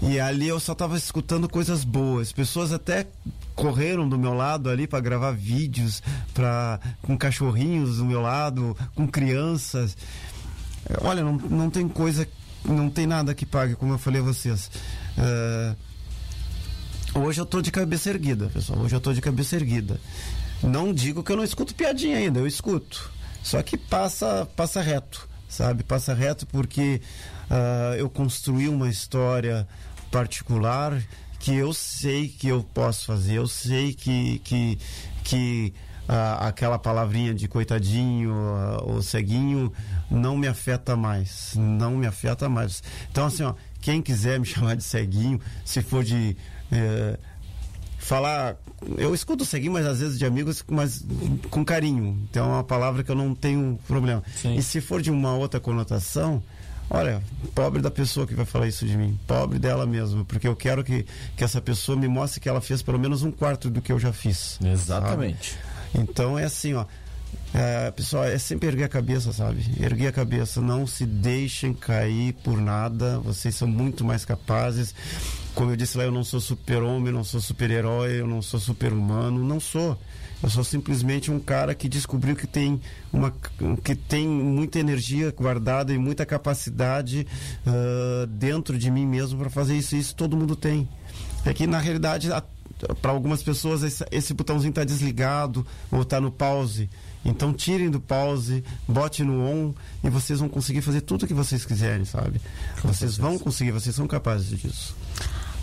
E 0.00 0.20
ali 0.20 0.46
eu 0.46 0.60
só 0.60 0.72
estava 0.72 0.96
escutando 0.96 1.48
coisas 1.48 1.82
boas. 1.82 2.32
Pessoas 2.32 2.72
até 2.72 3.06
correram 3.54 4.08
do 4.08 4.18
meu 4.18 4.32
lado 4.32 4.70
ali 4.70 4.86
para 4.86 5.00
gravar 5.00 5.32
vídeos 5.32 6.00
para 6.32 6.78
com 7.02 7.18
cachorrinhos 7.18 7.96
do 7.96 8.04
meu 8.04 8.20
lado, 8.20 8.76
com 8.94 9.08
crianças. 9.08 9.96
Olha, 11.02 11.24
não, 11.24 11.32
não 11.32 11.70
tem 11.70 11.88
coisa, 11.88 12.26
não 12.64 12.88
tem 12.88 13.06
nada 13.06 13.34
que 13.34 13.44
pague, 13.44 13.74
como 13.74 13.94
eu 13.94 13.98
falei 13.98 14.20
a 14.20 14.24
vocês. 14.24 14.70
Uh, 15.18 17.20
hoje 17.20 17.40
eu 17.40 17.46
tô 17.46 17.60
de 17.60 17.72
cabeça 17.72 18.10
erguida, 18.10 18.48
pessoal. 18.48 18.78
Hoje 18.78 18.94
eu 18.94 19.00
tô 19.00 19.12
de 19.12 19.20
cabeça 19.20 19.56
erguida. 19.56 20.00
Não 20.62 20.92
digo 20.92 21.24
que 21.24 21.32
eu 21.32 21.36
não 21.36 21.44
escuto 21.44 21.74
piadinha 21.74 22.18
ainda, 22.18 22.38
eu 22.38 22.46
escuto. 22.46 23.10
Só 23.42 23.60
que 23.62 23.76
passa, 23.76 24.46
passa 24.56 24.80
reto, 24.80 25.28
sabe? 25.48 25.82
Passa 25.82 26.14
reto 26.14 26.46
porque 26.46 27.00
uh, 27.50 27.94
eu 27.96 28.08
construí 28.08 28.68
uma 28.68 28.88
história 28.88 29.66
particular 30.10 31.02
que 31.38 31.54
eu 31.54 31.72
sei 31.72 32.28
que 32.28 32.48
eu 32.48 32.62
posso 32.62 33.06
fazer, 33.06 33.34
eu 33.34 33.46
sei 33.46 33.94
que, 33.94 34.40
que, 34.40 34.78
que 35.22 35.72
uh, 36.08 36.44
aquela 36.44 36.78
palavrinha 36.78 37.32
de 37.32 37.46
coitadinho 37.46 38.32
uh, 38.32 38.94
ou 38.94 39.02
ceguinho 39.02 39.72
não 40.10 40.36
me 40.36 40.48
afeta 40.48 40.96
mais, 40.96 41.52
não 41.56 41.96
me 41.96 42.06
afeta 42.06 42.48
mais. 42.48 42.82
Então, 43.10 43.26
assim, 43.26 43.44
ó, 43.44 43.54
quem 43.80 44.02
quiser 44.02 44.40
me 44.40 44.46
chamar 44.46 44.74
de 44.74 44.84
ceguinho, 44.84 45.40
se 45.64 45.82
for 45.82 46.02
de. 46.02 46.36
Eh, 46.70 47.18
falar. 47.98 48.56
Eu 48.96 49.14
escuto 49.14 49.44
ceguinho, 49.44 49.72
mas 49.72 49.84
às 49.84 50.00
vezes 50.00 50.18
de 50.18 50.24
amigos, 50.24 50.64
mas 50.68 51.04
com 51.50 51.64
carinho. 51.64 52.18
Então 52.30 52.46
é 52.46 52.52
uma 52.54 52.64
palavra 52.64 53.02
que 53.02 53.10
eu 53.10 53.16
não 53.16 53.34
tenho 53.34 53.78
problema. 53.86 54.22
Sim. 54.34 54.54
E 54.54 54.62
se 54.62 54.80
for 54.80 55.02
de 55.02 55.10
uma 55.10 55.34
outra 55.34 55.60
conotação, 55.60 56.42
Olha, 56.90 57.22
pobre 57.54 57.82
da 57.82 57.90
pessoa 57.90 58.26
que 58.26 58.34
vai 58.34 58.46
falar 58.46 58.66
isso 58.66 58.86
de 58.86 58.96
mim, 58.96 59.18
pobre 59.26 59.58
dela 59.58 59.86
mesmo, 59.86 60.24
porque 60.24 60.48
eu 60.48 60.56
quero 60.56 60.82
que, 60.82 61.04
que 61.36 61.44
essa 61.44 61.60
pessoa 61.60 61.98
me 61.98 62.08
mostre 62.08 62.40
que 62.40 62.48
ela 62.48 62.60
fez 62.60 62.80
pelo 62.82 62.98
menos 62.98 63.22
um 63.22 63.30
quarto 63.30 63.68
do 63.68 63.82
que 63.82 63.92
eu 63.92 63.98
já 63.98 64.12
fiz. 64.12 64.58
Exatamente. 64.64 65.52
Sabe? 65.52 66.02
Então 66.02 66.38
é 66.38 66.44
assim, 66.44 66.74
ó. 66.74 66.86
É, 67.54 67.90
pessoal, 67.90 68.24
é 68.24 68.36
sempre 68.38 68.68
erguer 68.68 68.84
a 68.84 68.88
cabeça, 68.88 69.32
sabe? 69.32 69.64
Erguer 69.80 70.08
a 70.08 70.12
cabeça, 70.12 70.60
não 70.60 70.86
se 70.86 71.06
deixem 71.06 71.72
cair 71.72 72.34
por 72.44 72.60
nada, 72.60 73.18
vocês 73.20 73.54
são 73.54 73.66
muito 73.66 74.04
mais 74.04 74.24
capazes. 74.24 74.94
Como 75.54 75.70
eu 75.70 75.76
disse 75.76 75.96
lá, 75.96 76.04
eu 76.04 76.12
não 76.12 76.22
sou 76.22 76.40
super-homem, 76.40 77.12
não 77.12 77.24
sou 77.24 77.40
super-herói, 77.40 78.20
eu 78.20 78.26
não 78.26 78.42
sou 78.42 78.60
super-humano, 78.60 79.42
não 79.42 79.58
sou. 79.58 79.98
Eu 80.40 80.48
sou 80.50 80.62
simplesmente 80.62 81.32
um 81.32 81.40
cara 81.40 81.74
que 81.74 81.88
descobriu 81.88 82.36
que 82.36 82.46
tem, 82.46 82.80
uma, 83.12 83.34
que 83.82 83.96
tem 83.96 84.28
muita 84.28 84.78
energia 84.78 85.32
guardada 85.32 85.92
e 85.92 85.98
muita 85.98 86.24
capacidade 86.24 87.26
uh, 87.66 88.26
dentro 88.26 88.78
de 88.78 88.88
mim 88.88 89.04
mesmo 89.04 89.38
para 89.38 89.50
fazer 89.50 89.76
isso. 89.76 89.96
Isso 89.96 90.14
todo 90.14 90.36
mundo 90.36 90.54
tem. 90.54 90.88
É 91.44 91.52
que 91.52 91.66
na 91.66 91.78
realidade, 91.78 92.28
para 93.02 93.10
algumas 93.10 93.42
pessoas, 93.42 93.82
esse, 93.82 94.04
esse 94.12 94.32
botãozinho 94.32 94.70
está 94.70 94.84
desligado 94.84 95.66
ou 95.90 96.02
está 96.02 96.20
no 96.20 96.30
pause. 96.30 96.88
Então 97.24 97.52
tirem 97.52 97.90
do 97.90 98.00
pause, 98.00 98.64
bote 98.86 99.22
no 99.22 99.44
on 99.44 99.74
e 100.02 100.08
vocês 100.08 100.38
vão 100.38 100.48
conseguir 100.48 100.82
fazer 100.82 101.00
tudo 101.00 101.24
o 101.24 101.26
que 101.26 101.34
vocês 101.34 101.64
quiserem, 101.64 102.04
sabe? 102.04 102.40
Vocês 102.82 103.16
vão 103.16 103.38
conseguir, 103.38 103.72
vocês 103.72 103.94
são 103.94 104.06
capazes 104.06 104.58
disso. 104.58 104.94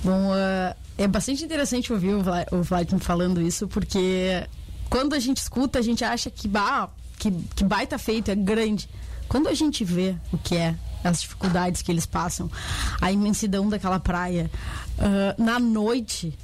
Bom, 0.03 0.31
uh, 0.31 0.75
é 0.97 1.07
bastante 1.07 1.43
interessante 1.43 1.91
ouvir 1.91 2.13
o, 2.13 2.21
Vla, 2.21 2.45
o 2.51 2.61
Vladimir 2.61 3.03
falando 3.03 3.41
isso, 3.41 3.67
porque 3.67 4.47
quando 4.89 5.13
a 5.13 5.19
gente 5.19 5.37
escuta, 5.37 5.79
a 5.79 5.81
gente 5.81 6.03
acha 6.03 6.29
que, 6.29 6.47
bah, 6.47 6.89
que, 7.17 7.31
que 7.55 7.63
baita 7.63 7.97
feito, 7.97 8.29
é 8.29 8.35
grande. 8.35 8.87
Quando 9.27 9.47
a 9.47 9.53
gente 9.53 9.83
vê 9.83 10.15
o 10.31 10.37
que 10.37 10.55
é, 10.55 10.75
as 11.03 11.21
dificuldades 11.21 11.81
que 11.81 11.91
eles 11.91 12.05
passam, 12.05 12.51
a 13.01 13.11
imensidão 13.11 13.67
daquela 13.67 13.99
praia, 13.99 14.51
uh, 14.99 15.41
na 15.41 15.59
noite, 15.59 16.37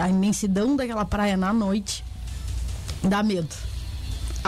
a 0.00 0.08
imensidão 0.08 0.76
daquela 0.76 1.04
praia 1.04 1.36
na 1.36 1.52
noite, 1.52 2.04
dá 3.02 3.22
medo, 3.22 3.54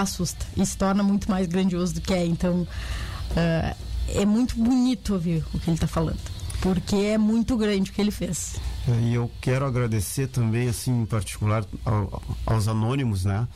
assusta 0.00 0.46
e 0.56 0.64
se 0.64 0.76
torna 0.76 1.02
muito 1.02 1.30
mais 1.30 1.46
grandioso 1.46 1.94
do 1.94 2.00
que 2.00 2.12
é. 2.12 2.24
Então, 2.24 2.62
uh, 2.62 3.76
é 4.08 4.24
muito 4.24 4.56
bonito 4.56 5.14
ouvir 5.14 5.44
o 5.52 5.58
que 5.58 5.68
ele 5.68 5.76
está 5.76 5.86
falando, 5.86 6.20
porque 6.60 6.96
é 6.96 7.18
muito 7.18 7.56
grande 7.56 7.90
o 7.90 7.94
que 7.94 8.00
ele 8.00 8.10
fez. 8.10 8.56
E 9.02 9.14
eu 9.14 9.30
quero 9.40 9.66
agradecer 9.66 10.28
também, 10.28 10.68
assim, 10.68 11.02
em 11.02 11.06
particular, 11.06 11.64
ao, 11.84 12.22
aos 12.46 12.68
anônimos, 12.68 13.24
né? 13.24 13.46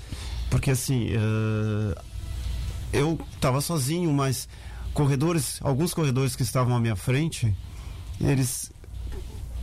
Porque, 0.50 0.70
assim, 0.70 1.08
uh, 1.16 1.98
eu 2.92 3.18
estava 3.34 3.60
sozinho, 3.60 4.12
mas 4.12 4.48
corredores, 4.92 5.58
alguns 5.62 5.94
corredores 5.94 6.36
que 6.36 6.42
estavam 6.42 6.76
à 6.76 6.80
minha 6.80 6.96
frente, 6.96 7.54
eles 8.20 8.71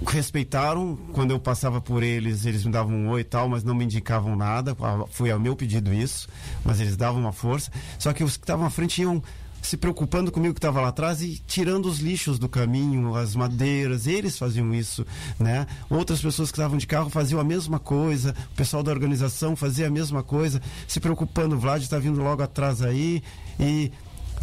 respeitaram. 0.06 0.98
Quando 1.14 1.32
eu 1.32 1.40
passava 1.40 1.82
por 1.82 2.04
eles 2.04 2.46
eles 2.46 2.64
me 2.64 2.72
davam 2.72 2.96
um 2.96 3.10
oi 3.10 3.22
e 3.22 3.24
tal 3.24 3.50
mas 3.50 3.64
não 3.64 3.76
me 3.76 3.86
indicavam 3.86 4.36
nada. 4.36 4.76
Foi 5.12 5.32
ao 5.32 5.40
meu 5.40 5.56
pedido 5.56 5.94
isso 5.94 6.28
mas 6.64 6.80
eles 6.80 6.98
davam 6.98 7.22
uma 7.22 7.34
força. 7.34 7.72
Só 7.98 8.14
que 8.14 8.24
os 8.24 8.38
que 8.38 8.44
estavam 8.44 8.66
à 8.66 8.70
frente 8.70 9.02
iam 9.02 9.22
se 9.62 9.78
preocupando 9.78 10.32
comigo 10.32 10.54
que 10.54 10.60
estava 10.60 10.82
lá 10.82 10.90
atrás 10.90 11.22
e 11.22 11.42
tirando 11.46 11.88
os 11.88 12.00
lixos 12.00 12.40
do 12.40 12.48
caminho, 12.48 13.16
as 13.16 13.36
madeiras, 13.36 14.08
eles 14.08 14.38
faziam 14.38 14.74
isso, 14.74 15.06
né? 15.38 15.68
Outras 15.90 16.22
pessoas 16.22 16.50
que 16.50 16.58
estavam 16.58 16.78
de 16.78 16.88
carro 16.88 17.10
faziam 17.10 17.40
a 17.40 17.44
mesma 17.44 17.80
coisa, 17.80 18.34
o 18.52 18.56
pessoal 18.56 18.82
da 18.82 18.92
organização 18.92 19.56
fazia 19.56 19.88
a 19.88 19.90
mesma 19.90 20.24
coisa, 20.24 20.62
se 20.88 21.00
preocupando, 21.00 21.56
o 21.56 21.60
Vlad 21.60 21.82
está 21.82 22.00
vindo 22.00 22.22
logo 22.22 22.42
atrás 22.42 22.82
aí. 22.82 23.22
E 23.60 23.92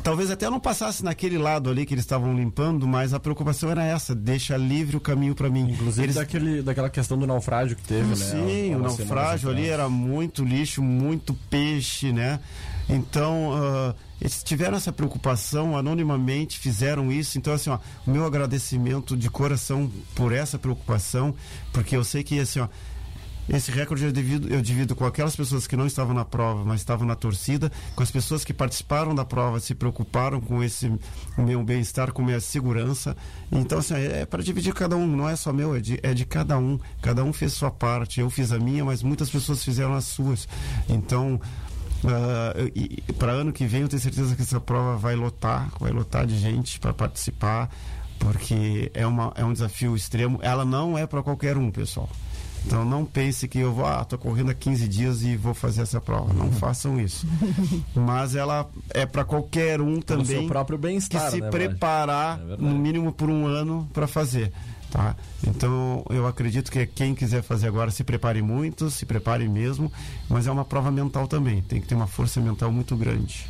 talvez 0.07 0.31
até 0.31 0.49
não 0.49 0.61
passasse 0.61 1.03
naquele 1.03 1.37
lado 1.37 1.69
ali 1.69 1.85
que 1.85 1.93
eles 1.93 2.05
estavam 2.05 2.33
limpando, 2.33 2.87
mas 2.87 3.13
a 3.13 3.19
preocupação 3.19 3.69
era 3.73 3.85
essa, 3.85 4.15
deixa 4.15 4.57
livre 4.57 4.97
o 4.97 5.01
caminho 5.01 5.35
para 5.35 5.51
mim. 5.51 5.73
Inclusive 5.73 6.05
eles... 6.05 6.15
daquele, 6.15 6.63
daquela 6.63 6.89
questão 6.89 7.19
do 7.19 7.27
naufrágio 7.27 7.75
que 7.75 7.83
teve, 7.83 8.11
né? 8.11 8.15
Sim, 8.15 8.77
o 8.77 8.79
naufrágio 8.79 9.51
ali 9.51 9.67
era 9.67 9.89
muito 9.89 10.45
lixo, 10.45 10.81
muito 10.81 11.35
peixe, 11.51 12.13
né? 12.13 12.39
Então, 12.89 13.51
uh, 13.55 13.95
eles 14.21 14.45
tiveram 14.45 14.77
essa 14.77 14.93
preocupação, 14.93 15.77
anonimamente 15.77 16.57
fizeram 16.57 17.11
isso. 17.11 17.37
Então, 17.37 17.53
assim, 17.53 17.71
ó, 17.71 17.81
o 18.07 18.11
meu 18.13 18.25
agradecimento 18.25 19.17
de 19.17 19.29
coração 19.29 19.91
por 20.15 20.31
essa 20.33 20.57
preocupação, 20.57 21.35
porque 21.73 21.97
eu 21.97 22.05
sei 22.05 22.23
que, 22.23 22.39
assim, 22.39 22.61
ó, 22.61 22.69
esse 23.49 23.71
recorde 23.71 24.05
eu 24.05 24.13
divido, 24.13 24.53
eu 24.53 24.61
divido 24.61 24.97
com 24.97 25.05
aquelas 25.05 25.37
pessoas 25.37 25.67
que 25.67 25.77
não 25.77 25.87
estavam 25.87 26.15
na 26.15 26.25
prova, 26.25 26.65
mas 26.65 26.81
estavam 26.81 27.07
na 27.07 27.15
torcida, 27.15 27.71
com 27.95 28.03
as 28.03 28.11
pessoas 28.11 28.45
que 28.45 28.53
participaram 28.53 29.15
da 29.15 29.25
prova, 29.25 29.61
se 29.61 29.75
preocuparam 29.75 30.41
com 30.41 30.63
esse 30.63 30.93
meu 31.39 31.63
bem-estar, 31.63 32.13
com 32.13 32.23
minha 32.23 32.41
segurança. 32.41 33.17
Então, 33.53 33.79
assim, 33.79 33.95
é, 33.95 34.23
é 34.23 34.27
para 34.27 34.43
dividir 34.43 34.75
cada 34.75 34.97
um, 34.97 35.07
não 35.07 35.29
é 35.29 35.37
só 35.37 35.53
meu, 35.53 35.77
é 35.77 35.81
de, 35.81 36.01
é 36.03 36.13
de 36.13 36.25
cada 36.25 36.59
um. 36.59 36.79
Cada 37.01 37.23
um 37.23 37.33
fez 37.33 37.53
sua 37.53 37.71
parte. 37.71 38.21
Eu 38.21 38.31
fiz 38.31 38.51
a 38.51 38.59
minha, 38.59 38.85
mas 38.85 39.03
muitas 39.03 39.31
pessoas 39.31 39.63
fizeram 39.63 39.95
as 39.95 40.05
suas. 40.05 40.49
Então, 40.89 41.41
Uh, 42.05 42.71
e 42.75 43.03
para 43.15 43.33
ano 43.33 43.53
que 43.53 43.67
vem 43.67 43.81
eu 43.81 43.89
tenho 43.89 44.01
certeza 44.01 44.37
que 44.37 44.43
essa 44.43 44.61
prova 44.61 44.97
vai 44.97 45.17
lotar, 45.17 45.71
vai 45.81 45.91
lotar 45.91 46.27
de 46.27 46.39
gente 46.39 46.79
para 46.79 46.93
participar, 46.93 47.71
porque 48.19 48.93
é, 48.95 49.07
uma, 49.07 49.33
é 49.35 49.45
um 49.45 49.53
desafio 49.53 49.97
extremo. 49.97 50.39
Ela 50.43 50.65
não 50.65 50.97
é 50.97 51.07
para 51.07 51.23
qualquer 51.23 51.57
um, 51.57 51.71
pessoal. 51.71 52.09
Então 52.67 52.85
não 52.85 53.05
pense 53.05 53.47
que 53.47 53.61
eu 53.61 53.73
vou, 53.73 53.87
ah, 53.87 54.05
tô 54.05 54.19
correndo 54.19 54.51
há 54.51 54.55
15 54.55 54.89
dias 54.89 55.23
e 55.23 55.37
vou 55.37 55.55
fazer 55.55 55.83
essa 55.83 56.01
prova. 56.01 56.33
Não 56.35 56.51
façam 56.59 57.01
isso. 57.01 57.27
Mas 57.95 58.35
ela 58.35 58.69
é 58.91 59.07
para 59.07 59.25
qualquer 59.25 59.81
um 59.81 60.01
também. 60.01 60.25
O 60.25 60.41
seu 60.41 60.47
próprio 60.49 60.77
bem-estar, 60.77 61.27
que 61.27 61.31
se 61.31 61.41
né, 61.41 61.49
preparar 61.49 62.41
é 62.41 62.57
no 62.57 62.77
mínimo 62.77 63.13
por 63.13 63.31
um 63.31 63.47
ano 63.47 63.89
para 63.93 64.09
fazer. 64.09 64.53
Tá? 64.91 65.15
Então 65.47 66.05
eu 66.11 66.27
acredito 66.27 66.71
que 66.71 66.87
quem 66.87 67.15
quiser 67.15 67.43
fazer 67.43 67.69
agora 67.69 67.91
se 67.91 68.03
prepare 68.03 68.43
muito, 68.43 68.91
se 68.91 69.07
prepare 69.07 69.49
mesmo, 69.49 69.93
mas 70.29 70.47
é 70.47 70.51
uma 70.51 70.65
prova 70.65 70.91
mental 70.91 71.29
também, 71.29 71.63
tem 71.63 71.81
que 71.81 71.87
ter 71.87 71.95
uma 71.95 72.07
força 72.07 72.41
mental 72.41 72.73
muito 72.73 72.97
grande. 72.97 73.49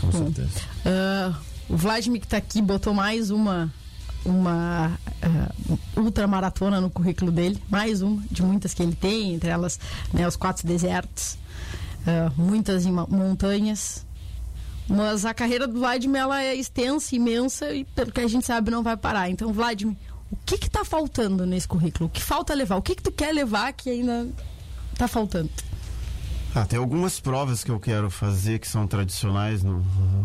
Com 0.00 0.12
certeza. 0.12 0.60
Uh, 0.84 1.34
o 1.68 1.76
Vladimir 1.76 2.20
que 2.20 2.26
está 2.26 2.36
aqui 2.36 2.60
botou 2.60 2.92
mais 2.92 3.30
uma 3.30 3.72
uma 4.24 4.98
uh, 5.66 6.00
ultramaratona 6.00 6.80
no 6.80 6.90
currículo 6.90 7.30
dele, 7.30 7.62
mais 7.68 8.02
uma 8.02 8.22
de 8.30 8.42
muitas 8.42 8.72
que 8.74 8.82
ele 8.82 8.94
tem, 8.94 9.34
entre 9.34 9.50
elas 9.50 9.78
né, 10.12 10.26
os 10.26 10.36
quatro 10.36 10.66
desertos, 10.66 11.38
uh, 12.06 12.32
muitas 12.40 12.86
montanhas. 12.86 14.04
Mas 14.88 15.24
a 15.24 15.32
carreira 15.32 15.66
do 15.66 15.78
Vladimir 15.78 16.20
ela 16.20 16.42
é 16.42 16.54
extensa, 16.54 17.16
imensa 17.16 17.72
e 17.72 17.84
pelo 17.84 18.12
que 18.12 18.20
a 18.20 18.28
gente 18.28 18.44
sabe 18.44 18.70
não 18.70 18.82
vai 18.82 18.96
parar. 18.96 19.30
Então, 19.30 19.52
Vladimir, 19.52 19.96
o 20.30 20.36
que 20.44 20.58
que 20.58 20.68
tá 20.68 20.84
faltando 20.84 21.46
nesse 21.46 21.66
currículo? 21.66 22.06
O 22.06 22.10
que 22.10 22.22
falta 22.22 22.52
levar? 22.54 22.76
O 22.76 22.82
que 22.82 22.94
que 22.94 23.02
tu 23.02 23.12
quer 23.12 23.32
levar 23.32 23.72
que 23.72 23.88
ainda 23.88 24.28
tá 24.98 25.08
faltando? 25.08 25.50
Ah, 26.54 26.64
tem 26.64 26.78
algumas 26.78 27.18
provas 27.18 27.64
que 27.64 27.70
eu 27.70 27.80
quero 27.80 28.10
fazer 28.10 28.60
que 28.60 28.68
são 28.68 28.86
tradicionais 28.86 29.64
no, 29.64 29.78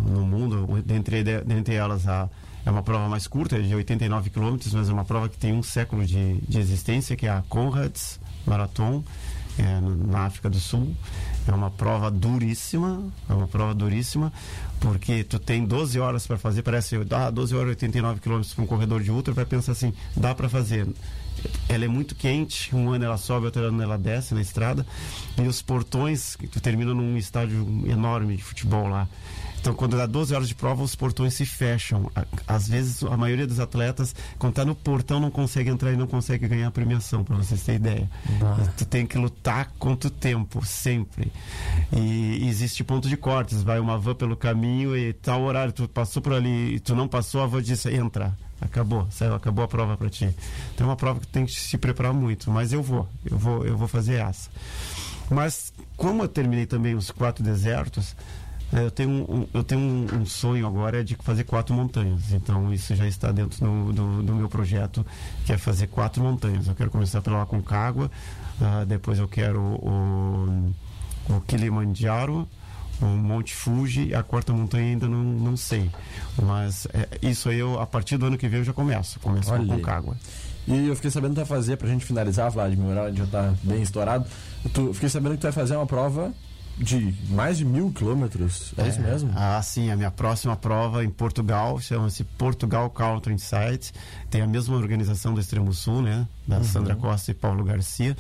no 0.05 0.25
mundo. 0.25 0.81
Dentre, 0.85 1.23
dentre 1.23 1.73
elas, 1.73 2.07
a, 2.07 2.29
é 2.65 2.71
uma 2.71 2.83
prova 2.83 3.07
mais 3.07 3.27
curta, 3.27 3.57
é 3.57 3.61
de 3.61 3.73
89 3.73 4.29
quilômetros, 4.29 4.73
mas 4.73 4.89
é 4.89 4.93
uma 4.93 5.05
prova 5.05 5.29
que 5.29 5.37
tem 5.37 5.53
um 5.53 5.63
século 5.63 6.05
de, 6.05 6.35
de 6.41 6.59
existência, 6.59 7.15
que 7.15 7.25
é 7.25 7.29
a 7.29 7.43
Conrads 7.47 8.19
Marathon, 8.45 9.03
é, 9.57 9.79
na 9.81 10.25
África 10.25 10.49
do 10.49 10.59
Sul. 10.59 10.95
É 11.47 11.51
uma 11.51 11.71
prova 11.71 12.11
duríssima, 12.11 13.03
é 13.27 13.33
uma 13.33 13.47
prova 13.47 13.73
duríssima, 13.73 14.31
porque 14.79 15.23
tu 15.23 15.39
tem 15.39 15.65
12 15.65 15.99
horas 15.99 16.27
para 16.27 16.37
fazer, 16.37 16.61
parece, 16.61 16.95
ah, 17.11 17.29
12 17.29 17.55
horas 17.55 17.69
89 17.69 18.19
quilômetros 18.19 18.53
para 18.53 18.63
um 18.63 18.67
corredor 18.67 19.01
de 19.01 19.11
ultra, 19.11 19.33
vai 19.33 19.45
pensar 19.45 19.71
assim, 19.71 19.93
dá 20.15 20.35
para 20.35 20.47
fazer. 20.47 20.87
Ela 21.67 21.85
é 21.85 21.87
muito 21.87 22.15
quente, 22.15 22.75
um 22.75 22.91
ano 22.91 23.05
ela 23.05 23.17
sobe, 23.17 23.45
outro 23.45 23.63
ano 23.63 23.81
ela 23.81 23.97
desce 23.97 24.33
na 24.33 24.41
estrada, 24.41 24.85
e 25.37 25.47
os 25.47 25.61
portões, 25.61 26.35
que 26.35 26.47
tu 26.47 26.59
termina 26.59 26.93
num 26.93 27.17
estádio 27.17 27.65
enorme 27.87 28.35
de 28.35 28.43
futebol 28.43 28.87
lá. 28.87 29.07
Então, 29.59 29.73
quando 29.73 29.97
dá 29.97 30.05
12 30.05 30.33
horas 30.33 30.47
de 30.47 30.55
prova, 30.55 30.83
os 30.83 30.95
portões 30.95 31.33
se 31.33 31.45
fecham. 31.45 32.09
Às 32.47 32.67
vezes, 32.67 33.03
a 33.03 33.17
maioria 33.17 33.45
dos 33.45 33.59
atletas, 33.59 34.15
quando 34.37 34.53
está 34.53 34.65
no 34.65 34.73
portão, 34.73 35.19
não 35.19 35.29
consegue 35.29 35.69
entrar 35.69 35.91
e 35.91 35.97
não 35.97 36.07
consegue 36.07 36.47
ganhar 36.47 36.67
a 36.67 36.71
premiação, 36.71 37.23
para 37.23 37.35
vocês 37.35 37.61
terem 37.63 37.79
ideia. 37.79 38.09
Tu 38.77 38.85
tem 38.85 39.05
que 39.05 39.17
lutar 39.17 39.71
contra 39.77 40.07
o 40.07 40.11
tempo, 40.11 40.65
sempre. 40.65 41.31
E 41.91 42.47
existe 42.47 42.83
ponto 42.83 43.09
de 43.09 43.17
cortes. 43.17 43.61
Vai 43.61 43.79
uma 43.79 43.97
van 43.97 44.15
pelo 44.15 44.37
caminho 44.37 44.95
e 44.95 45.13
tal 45.13 45.41
horário, 45.43 45.73
tu 45.73 45.87
passou 45.87 46.21
por 46.21 46.33
ali 46.33 46.75
e 46.75 46.79
tu 46.79 46.95
não 46.95 47.07
passou, 47.07 47.41
a 47.41 47.47
van 47.47 47.61
disse, 47.61 47.93
entra. 47.93 48.35
Acabou, 48.61 49.07
saiu, 49.09 49.35
acabou 49.35 49.63
a 49.63 49.67
prova 49.67 49.95
para 49.95 50.09
ti. 50.09 50.33
Então 50.73 50.87
é 50.87 50.89
uma 50.89 50.95
prova 50.95 51.19
que 51.19 51.27
tem 51.27 51.45
que 51.45 51.53
se 51.53 51.77
preparar 51.77 52.13
muito, 52.13 52.51
mas 52.51 52.73
eu 52.73 52.83
vou, 52.83 53.07
eu 53.29 53.37
vou, 53.37 53.65
eu 53.65 53.77
vou 53.77 53.87
fazer 53.87 54.15
essa. 54.15 54.49
Mas 55.29 55.71
como 55.95 56.23
eu 56.23 56.27
terminei 56.27 56.65
também 56.65 56.95
os 56.95 57.11
quatro 57.11 57.43
desertos, 57.43 58.15
eu 58.71 58.91
tenho, 58.91 59.09
um, 59.09 59.47
eu 59.53 59.63
tenho 59.63 59.81
um, 59.81 60.25
sonho 60.25 60.67
agora 60.67 61.03
de 61.03 61.15
fazer 61.15 61.43
quatro 61.43 61.73
montanhas. 61.73 62.31
Então 62.31 62.71
isso 62.73 62.95
já 62.95 63.07
está 63.07 63.31
dentro 63.31 63.59
do, 63.65 63.93
do, 63.93 64.23
do 64.23 64.35
meu 64.35 64.47
projeto, 64.47 65.05
que 65.45 65.51
é 65.51 65.57
fazer 65.57 65.87
quatro 65.87 66.23
montanhas. 66.23 66.67
Eu 66.67 66.75
quero 66.75 66.91
começar 66.91 67.21
pela 67.21 67.41
Aconcagua, 67.41 68.11
uh, 68.61 68.85
depois 68.85 69.17
eu 69.17 69.27
quero 69.27 69.59
o, 69.59 70.73
o 71.29 71.41
Kilimanjaro, 71.41 72.47
o 73.01 73.05
Monte 73.05 73.55
Fuji, 73.55 74.13
a 74.13 74.21
quarta 74.21 74.53
montanha 74.53 74.91
ainda 74.91 75.07
não, 75.07 75.23
não 75.23 75.57
sei. 75.57 75.89
Mas 76.41 76.87
é, 76.93 77.07
isso 77.27 77.49
aí 77.49 77.57
eu, 77.57 77.79
a 77.79 77.87
partir 77.87 78.17
do 78.17 78.27
ano 78.27 78.37
que 78.37 78.47
vem 78.47 78.59
eu 78.59 78.65
já 78.65 78.73
começo. 78.73 79.19
Começo 79.19 79.51
Olha. 79.51 79.65
com 79.65 79.71
a 79.71 79.75
Aconcagua. 79.75 80.17
E 80.67 80.87
eu 80.87 80.95
fiquei 80.95 81.09
sabendo 81.09 81.31
que 81.31 81.41
tu 81.41 81.47
vai 81.47 81.57
fazer, 81.57 81.77
pra 81.77 81.87
gente 81.87 82.05
finalizar, 82.05 82.51
Vladimir, 82.51 82.95
a 82.95 83.07
gente 83.07 83.17
já 83.17 83.25
tá 83.25 83.53
bem 83.63 83.81
estourado. 83.81 84.25
Tu, 84.71 84.93
fiquei 84.93 85.09
sabendo 85.09 85.31
que 85.31 85.39
tu 85.39 85.43
vai 85.43 85.51
fazer 85.51 85.75
uma 85.75 85.87
prova 85.87 86.31
de 86.79 87.13
mais 87.29 87.57
de 87.57 87.65
mil 87.65 87.91
quilômetros, 87.91 88.73
é, 88.77 88.83
é, 88.83 88.87
isso 88.87 89.01
mesmo? 89.01 89.31
Ah, 89.35 89.61
sim, 89.61 89.91
a 89.91 89.95
minha 89.97 90.09
próxima 90.09 90.55
prova 90.55 91.03
em 91.03 91.09
Portugal 91.09 91.79
chama-se 91.79 92.23
Portugal 92.23 92.89
Country 92.89 93.33
Insight. 93.33 93.91
Tem 94.29 94.41
a 94.41 94.47
mesma 94.47 94.77
organização 94.77 95.33
do 95.33 95.41
Extremo 95.41 95.73
Sul, 95.73 96.01
né? 96.01 96.25
Da 96.47 96.57
uhum. 96.57 96.63
Sandra 96.63 96.95
Costa 96.95 97.31
e 97.31 97.33
Paulo 97.33 97.63
Garcia. 97.63 98.15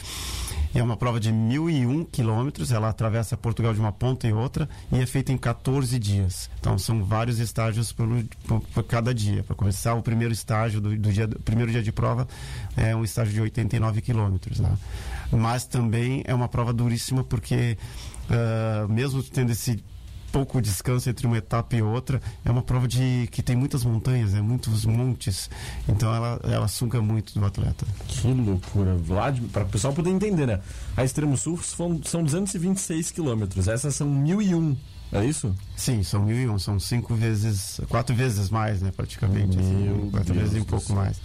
É 0.73 0.83
uma 0.83 0.97
prova 0.97 1.19
de 1.19 1.31
mil 1.31 1.69
e 1.69 1.85
um 1.85 2.03
quilômetros, 2.03 2.71
ela 2.71 2.89
atravessa 2.89 3.35
Portugal 3.35 3.73
de 3.73 3.79
uma 3.79 3.91
ponta 3.91 4.27
e 4.27 4.33
outra 4.33 4.69
e 4.91 4.99
é 4.99 5.05
feita 5.05 5.31
em 5.31 5.37
14 5.37 5.97
dias. 5.97 6.49
Então 6.59 6.77
são 6.77 7.03
vários 7.03 7.39
estágios 7.39 7.91
por, 7.91 8.07
por, 8.45 8.61
por 8.61 8.83
cada 8.83 9.13
dia. 9.13 9.41
Para 9.43 9.55
começar, 9.55 9.95
o 9.95 10.03
primeiro 10.03 10.33
estágio 10.33 10.79
do, 10.79 10.95
do 10.95 11.11
dia, 11.11 11.27
primeiro 11.43 11.71
dia 11.71 11.81
de 11.81 11.91
prova 11.91 12.27
é 12.77 12.95
um 12.95 13.03
estágio 13.03 13.33
de 13.33 13.41
89 13.41 14.01
quilômetros. 14.01 14.59
Né? 14.59 14.71
Mas 15.31 15.65
também 15.65 16.23
é 16.25 16.35
uma 16.35 16.47
prova 16.47 16.71
duríssima 16.71 17.23
porque 17.23 17.77
uh, 18.29 18.87
mesmo 18.91 19.21
tendo 19.23 19.51
esse 19.51 19.83
pouco 20.31 20.61
descanso 20.61 21.09
entre 21.09 21.25
uma 21.27 21.37
etapa 21.37 21.75
e 21.75 21.81
outra, 21.81 22.21
é 22.45 22.51
uma 22.51 22.61
prova 22.61 22.87
de 22.87 23.27
que 23.31 23.41
tem 23.41 23.55
muitas 23.55 23.83
montanhas, 23.83 24.33
é 24.33 24.41
muitos 24.41 24.85
montes, 24.85 25.49
então 25.87 26.13
ela, 26.13 26.39
ela 26.43 26.67
suga 26.67 27.01
muito 27.01 27.37
do 27.37 27.45
atleta. 27.45 27.85
Que 28.07 28.31
loucura, 28.31 28.95
Vlad, 28.95 29.39
para 29.51 29.63
o 29.63 29.67
pessoal 29.67 29.93
poder 29.93 30.11
entender, 30.11 30.45
né? 30.45 30.61
A 30.95 31.03
Extremo 31.03 31.35
Sul 31.37 31.57
são, 31.61 32.01
são 32.03 32.23
226 32.23 33.11
quilômetros, 33.11 33.67
essas 33.67 33.95
são 33.95 34.07
1001. 34.07 34.77
É 35.11 35.25
isso? 35.25 35.55
Sim, 35.75 36.03
são 36.03 36.23
mil 36.23 36.37
e 36.37 36.47
um, 36.47 36.59
são 36.59 36.79
cinco 36.79 37.15
vezes, 37.15 37.81
quatro 37.89 38.15
vezes 38.15 38.51
mais, 38.51 38.79
né, 38.79 38.91
praticamente. 38.95 39.57
Assim, 39.57 40.09
quatro 40.11 40.35
Deus 40.35 40.49
vezes 40.49 40.61
um 40.61 40.65
pouco 40.65 40.93
mais. 40.93 41.19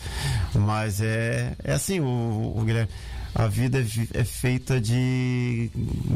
Mas 0.55 1.03
é, 1.03 1.55
é 1.63 1.75
assim, 1.75 2.01
o, 2.01 2.55
o 2.57 2.63
Guilherme 2.65 2.91
a 3.35 3.49
vida 3.49 3.81
é, 3.81 4.21
é, 4.21 4.25
feita 4.25 4.81
de, 4.81 5.71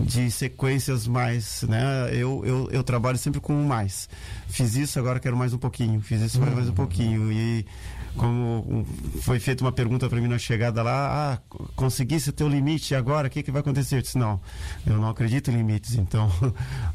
de 0.07 0.31
sequências 0.31 1.07
mais, 1.07 1.63
né? 1.63 2.11
Eu, 2.13 2.45
eu, 2.45 2.69
eu 2.71 2.85
trabalho 2.85 3.19
sempre 3.19 3.41
com 3.41 3.55
mais. 3.65 4.09
Fiz 4.49 4.77
isso, 4.77 4.99
agora 4.99 5.19
quero 5.19 5.37
mais 5.37 5.53
um 5.53 5.59
pouquinho. 5.59 6.01
Fiz 6.01 6.21
isso, 6.21 6.41
uhum. 6.41 6.55
mais 6.55 6.69
um 6.69 6.75
pouquinho. 6.75 7.33
E 7.33 7.67
como 8.17 8.87
foi 9.23 9.39
feita 9.39 9.65
uma 9.65 9.73
pergunta 9.73 10.09
para 10.09 10.21
mim 10.21 10.29
na 10.29 10.39
chegada 10.39 10.83
lá, 10.83 11.35
ah, 11.35 11.57
conseguisse 11.77 12.31
o 12.31 12.33
teu 12.33 12.49
limite 12.49 12.95
agora, 12.95 13.29
o 13.29 13.31
que, 13.31 13.43
que 13.43 13.51
vai 13.51 13.61
acontecer? 13.61 13.97
Eu 13.97 14.03
disse, 14.03 14.19
não, 14.19 14.41
eu 14.87 14.97
não 14.97 15.09
acredito 15.09 15.51
em 15.51 15.57
limites, 15.57 15.95
então 15.95 16.27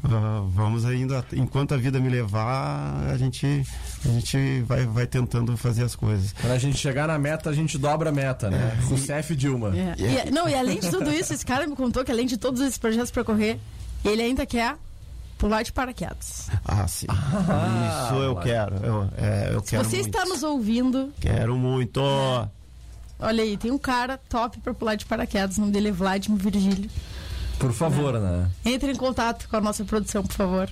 uh, 0.04 0.48
vamos 0.48 0.84
ainda, 0.84 1.24
enquanto 1.32 1.74
a 1.74 1.76
vida 1.76 1.98
me 2.00 2.08
levar, 2.08 3.08
a 3.10 3.16
gente, 3.16 3.66
a 4.04 4.08
gente 4.08 4.62
vai, 4.62 4.86
vai 4.86 5.06
tentando 5.06 5.56
fazer 5.56 5.84
as 5.84 5.94
coisas. 5.94 6.32
Quando 6.32 6.52
a 6.52 6.58
gente 6.58 6.76
chegar 6.76 7.08
na 7.08 7.18
meta, 7.18 7.50
a 7.50 7.54
gente 7.54 7.78
dobra 7.78 8.10
a 8.10 8.12
meta, 8.12 8.50
né? 8.50 8.78
É. 8.90 9.20
CF 9.20 9.36
Dilma. 9.36 9.72
É. 9.76 9.94
E, 9.98 10.30
não, 10.30 10.48
e 10.48 10.54
além 10.54 10.78
de 10.78 10.90
tudo 10.90 11.12
isso, 11.12 11.32
esse 11.32 11.44
cara 11.44 11.66
me 11.66 11.76
contou 11.76 12.04
que 12.04 12.12
além 12.12 12.26
de 12.26 12.36
todos 12.36 12.60
esses 12.60 12.78
projetos 12.78 13.10
para 13.10 13.24
correr, 13.24 13.58
ele 14.04 14.22
ainda 14.22 14.44
quer 14.46 14.76
Pular 15.44 15.62
de 15.62 15.72
paraquedas. 15.74 16.48
Ah, 16.64 16.88
sim. 16.88 17.04
Ah, 17.06 18.06
Isso 18.06 18.14
eu 18.14 18.34
quero. 18.36 18.76
Eu, 18.76 19.10
é, 19.14 19.50
eu 19.52 19.60
quero 19.60 19.84
você 19.84 19.96
muito. 19.96 20.08
está 20.08 20.24
nos 20.24 20.42
ouvindo. 20.42 21.12
Quero 21.20 21.54
muito. 21.54 22.00
É. 22.00 22.48
Olha 23.18 23.42
aí, 23.44 23.58
tem 23.58 23.70
um 23.70 23.76
cara 23.76 24.16
top 24.16 24.58
para 24.60 24.72
pular 24.72 24.94
de 24.94 25.04
paraquedas. 25.04 25.58
O 25.58 25.60
nome 25.60 25.72
dele 25.74 25.88
é 25.88 25.92
Vladimir 25.92 26.40
Virgílio. 26.40 26.88
Por 27.58 27.74
favor, 27.74 28.18
né? 28.18 28.50
Entre 28.64 28.90
em 28.90 28.96
contato 28.96 29.46
com 29.46 29.56
a 29.58 29.60
nossa 29.60 29.84
produção, 29.84 30.22
por 30.22 30.34
favor. 30.34 30.70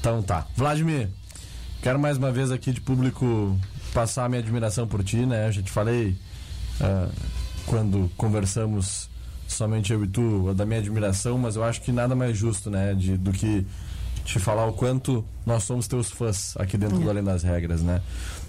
Então 0.00 0.22
tá. 0.22 0.46
Vladimir, 0.56 1.10
quero 1.82 1.98
mais 1.98 2.16
uma 2.16 2.32
vez 2.32 2.50
aqui 2.50 2.72
de 2.72 2.80
público 2.80 3.54
passar 3.92 4.24
a 4.24 4.28
minha 4.30 4.40
admiração 4.40 4.88
por 4.88 5.04
ti, 5.04 5.26
né? 5.26 5.48
Eu 5.48 5.52
já 5.52 5.62
te 5.62 5.70
falei 5.70 6.16
uh, 6.80 7.12
quando 7.66 8.10
conversamos 8.16 9.10
somente 9.48 9.92
eu 9.92 10.04
e 10.04 10.08
tu, 10.08 10.52
da 10.54 10.64
minha 10.64 10.80
admiração, 10.80 11.38
mas 11.38 11.56
eu 11.56 11.64
acho 11.64 11.80
que 11.80 11.92
nada 11.92 12.14
mais 12.14 12.36
justo, 12.36 12.70
né, 12.70 12.94
de, 12.94 13.16
do 13.16 13.32
que 13.32 13.66
te 14.24 14.38
falar 14.38 14.66
o 14.66 14.72
quanto 14.72 15.24
nós 15.44 15.64
somos 15.64 15.86
teus 15.86 16.10
fãs 16.10 16.54
aqui 16.56 16.78
dentro 16.78 16.98
do 16.98 17.10
Além 17.10 17.22
das 17.22 17.42
Regras, 17.42 17.82
né? 17.82 18.00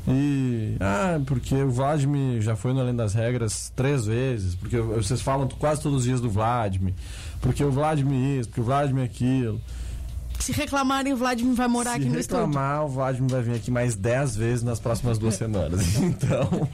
E, 0.08 0.78
ah, 0.80 1.20
porque 1.26 1.56
o 1.56 1.70
Vladimir 1.70 2.42
já 2.42 2.56
foi 2.56 2.74
no 2.74 2.80
Além 2.80 2.96
das 2.96 3.14
Regras 3.14 3.72
três 3.76 4.06
vezes, 4.06 4.56
porque 4.56 4.80
vocês 4.80 5.22
falam 5.22 5.48
quase 5.60 5.82
todos 5.82 6.00
os 6.00 6.04
dias 6.06 6.22
do 6.22 6.30
Vladimir, 6.30 6.94
porque 7.42 7.64
o 7.64 7.72
Vladimir 7.72 8.40
isso, 8.40 8.50
porque 8.50 8.62
o 8.62 8.64
Vladimir 8.64 9.04
aquilo. 9.04 9.60
Se 10.40 10.52
reclamarem, 10.52 11.14
o 11.14 11.18
Vladimir 11.18 11.56
vai 11.56 11.68
morar 11.68 11.92
Se 11.92 11.98
aqui 11.98 12.10
no 12.10 12.20
estúdio. 12.20 12.44
Se 12.44 12.48
reclamar, 12.48 12.86
o 12.86 12.88
Vladimir 12.88 13.32
vai 13.32 13.42
vir 13.42 13.56
aqui 13.56 13.72
mais 13.72 13.96
10 13.96 14.36
vezes 14.36 14.64
nas 14.64 14.80
próximas 14.80 15.18
duas 15.18 15.36
semanas. 15.36 15.82
Então. 16.06 16.68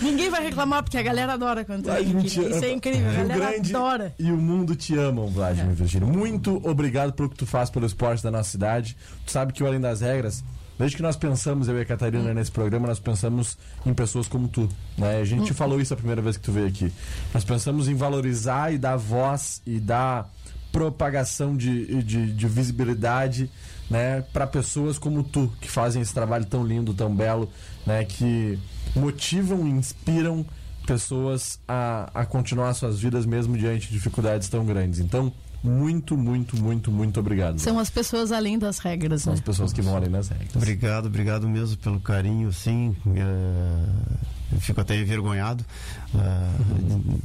Ninguém 0.00 0.28
vai 0.28 0.42
reclamar, 0.42 0.82
porque 0.82 0.98
a 0.98 1.02
galera 1.02 1.34
adora 1.34 1.64
quando 1.64 1.84
Vladimir 1.84 2.26
Isso 2.26 2.64
é 2.64 2.72
incrível, 2.72 3.08
a 3.08 3.12
galera 3.12 3.34
Grande 3.34 3.74
adora. 3.74 4.14
E 4.18 4.30
o 4.30 4.36
mundo 4.36 4.74
te 4.74 4.96
ama, 4.96 5.26
Vladimir 5.26 5.70
é. 5.70 5.74
Virgílio. 5.74 6.06
Muito 6.06 6.60
obrigado 6.68 7.12
pelo 7.12 7.28
que 7.28 7.36
tu 7.36 7.46
faz 7.46 7.70
pelo 7.70 7.86
esporte 7.86 8.22
da 8.22 8.30
nossa 8.30 8.50
cidade. 8.50 8.96
Tu 9.24 9.32
sabe 9.32 9.52
que 9.52 9.62
o 9.62 9.66
Além 9.66 9.80
das 9.80 10.00
Regras. 10.00 10.42
Desde 10.80 10.96
que 10.96 11.02
nós 11.02 11.14
pensamos, 11.14 11.68
eu 11.68 11.76
e 11.76 11.82
a 11.82 11.84
Catarina, 11.84 12.30
hum. 12.30 12.34
nesse 12.34 12.50
programa, 12.50 12.86
nós 12.88 12.98
pensamos 12.98 13.58
em 13.84 13.92
pessoas 13.92 14.26
como 14.26 14.48
tu. 14.48 14.66
Né? 14.96 15.20
A 15.20 15.24
gente 15.26 15.52
hum. 15.52 15.54
falou 15.54 15.78
isso 15.78 15.92
a 15.92 15.96
primeira 15.96 16.22
vez 16.22 16.38
que 16.38 16.42
tu 16.42 16.52
veio 16.52 16.66
aqui. 16.66 16.90
Nós 17.34 17.44
pensamos 17.44 17.86
em 17.86 17.94
valorizar 17.94 18.72
e 18.72 18.78
dar 18.78 18.96
voz 18.96 19.60
e 19.66 19.78
dar 19.78 20.30
propagação 20.72 21.56
de, 21.56 22.02
de, 22.02 22.32
de 22.32 22.48
visibilidade 22.48 23.50
né, 23.90 24.22
para 24.32 24.46
pessoas 24.46 24.98
como 24.98 25.22
tu, 25.24 25.52
que 25.60 25.70
fazem 25.70 26.00
esse 26.00 26.14
trabalho 26.14 26.44
tão 26.44 26.64
lindo, 26.64 26.94
tão 26.94 27.14
belo, 27.14 27.50
né, 27.84 28.04
que 28.04 28.58
motivam 28.94 29.66
e 29.66 29.70
inspiram 29.70 30.46
pessoas 30.86 31.58
a, 31.66 32.10
a 32.14 32.24
continuar 32.24 32.72
suas 32.74 33.00
vidas 33.00 33.26
mesmo 33.26 33.56
diante 33.58 33.88
de 33.88 33.94
dificuldades 33.94 34.48
tão 34.48 34.64
grandes. 34.64 35.00
Então, 35.00 35.32
muito, 35.62 36.16
muito, 36.16 36.56
muito, 36.56 36.90
muito 36.90 37.20
obrigado. 37.20 37.58
São 37.58 37.78
as 37.78 37.90
pessoas 37.90 38.32
além 38.32 38.58
das 38.58 38.78
regras, 38.78 39.22
São 39.22 39.32
né? 39.32 39.38
as 39.38 39.44
pessoas 39.44 39.72
que 39.72 39.82
vão 39.82 39.94
além 39.94 40.10
das 40.10 40.28
regras. 40.28 40.56
Obrigado, 40.56 41.06
obrigado 41.06 41.48
mesmo 41.48 41.76
pelo 41.76 42.00
carinho, 42.00 42.52
sim. 42.52 42.96
É... 43.14 44.20
Eu 44.52 44.58
fico 44.58 44.80
até 44.80 44.96
envergonhado, 44.96 45.64
uh, 46.12 47.20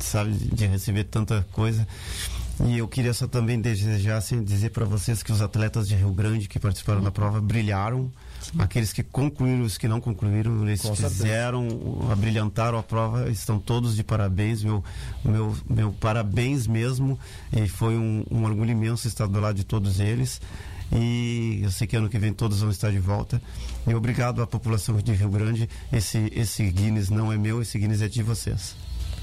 sabe, 0.00 0.32
de 0.32 0.66
receber 0.66 1.04
tanta 1.04 1.46
coisa. 1.50 1.88
E 2.60 2.78
eu 2.78 2.86
queria 2.86 3.14
só 3.14 3.26
também 3.26 3.60
desejar, 3.60 4.18
assim, 4.18 4.42
dizer 4.42 4.70
para 4.70 4.84
vocês 4.84 5.22
que 5.22 5.32
os 5.32 5.40
atletas 5.40 5.88
de 5.88 5.94
Rio 5.94 6.12
Grande 6.12 6.48
que 6.48 6.58
participaram 6.58 7.00
da 7.02 7.10
prova 7.10 7.40
brilharam. 7.40 8.10
Sim. 8.40 8.52
Aqueles 8.58 8.92
que 8.92 9.02
concluíram, 9.02 9.62
os 9.62 9.78
que 9.78 9.88
não 9.88 10.00
concluíram, 10.00 10.66
eles 10.66 10.80
Com 10.82 10.94
fizeram, 10.94 11.68
certeza. 11.70 12.12
abrilhantaram 12.12 12.78
a 12.78 12.82
prova, 12.82 13.30
estão 13.30 13.58
todos 13.58 13.96
de 13.96 14.04
parabéns. 14.04 14.62
Meu, 14.62 14.84
meu, 15.24 15.56
meu 15.68 15.92
parabéns 15.92 16.66
mesmo. 16.66 17.18
E 17.52 17.68
foi 17.68 17.96
um, 17.96 18.24
um 18.30 18.44
orgulho 18.44 18.70
imenso 18.70 19.08
estar 19.08 19.26
do 19.26 19.40
lado 19.40 19.56
de 19.56 19.64
todos 19.64 19.98
eles. 19.98 20.40
E 20.92 21.60
eu 21.62 21.70
sei 21.70 21.86
que 21.86 21.96
ano 21.96 22.08
que 22.08 22.18
vem 22.18 22.34
todos 22.34 22.60
vão 22.60 22.70
estar 22.70 22.90
de 22.90 22.98
volta. 22.98 23.40
E 23.86 23.94
obrigado 23.94 24.42
à 24.42 24.46
população 24.46 24.96
de 24.98 25.12
Rio 25.12 25.30
Grande. 25.30 25.68
Esse, 25.90 26.30
esse 26.34 26.68
Guinness 26.70 27.08
não 27.08 27.32
é 27.32 27.38
meu, 27.38 27.62
esse 27.62 27.78
Guinness 27.78 28.02
é 28.02 28.08
de 28.08 28.22
vocês. 28.22 28.76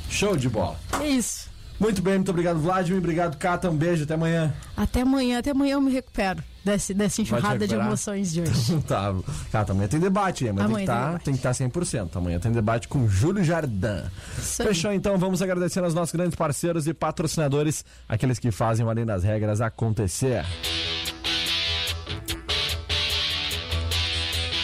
Show 0.09 0.35
de 0.35 0.49
bola. 0.49 0.79
É 0.99 1.07
isso. 1.07 1.47
Muito 1.79 2.01
bem, 2.01 2.15
muito 2.15 2.29
obrigado, 2.29 2.59
Vladimir. 2.59 2.99
Obrigado, 2.99 3.37
Cata. 3.37 3.69
Um 3.69 3.75
beijo, 3.75 4.03
até 4.03 4.13
amanhã. 4.13 4.53
Até 4.75 5.01
amanhã, 5.01 5.39
até 5.39 5.51
amanhã 5.51 5.75
eu 5.75 5.81
me 5.81 5.91
recupero 5.91 6.43
desse, 6.63 6.93
dessa 6.93 7.21
enxurrada 7.21 7.65
de 7.65 7.73
emoções 7.73 8.33
de 8.33 8.41
hoje. 8.41 8.81
tá, 8.85 9.15
Cata, 9.51 9.71
amanhã 9.71 9.87
tem 9.87 9.99
debate. 9.99 10.47
Amanhã, 10.47 10.65
amanhã 10.65 11.19
tem 11.23 11.33
que 11.33 11.41
tá, 11.41 11.51
estar 11.51 11.69
tá 11.69 11.79
100%. 11.79 12.09
Amanhã 12.15 12.39
tem 12.39 12.51
debate 12.51 12.87
com 12.87 13.07
Júlio 13.07 13.43
Jardim. 13.43 14.03
Fechou, 14.37 14.91
então. 14.91 15.17
Vamos 15.17 15.41
agradecendo 15.41 15.85
aos 15.85 15.93
nossos 15.93 16.13
grandes 16.13 16.35
parceiros 16.35 16.85
e 16.87 16.93
patrocinadores, 16.93 17.85
aqueles 18.07 18.39
que 18.39 18.51
fazem 18.51 18.85
o 18.85 18.89
Além 18.89 19.05
das 19.05 19.23
Regras 19.23 19.61
acontecer. 19.61 20.45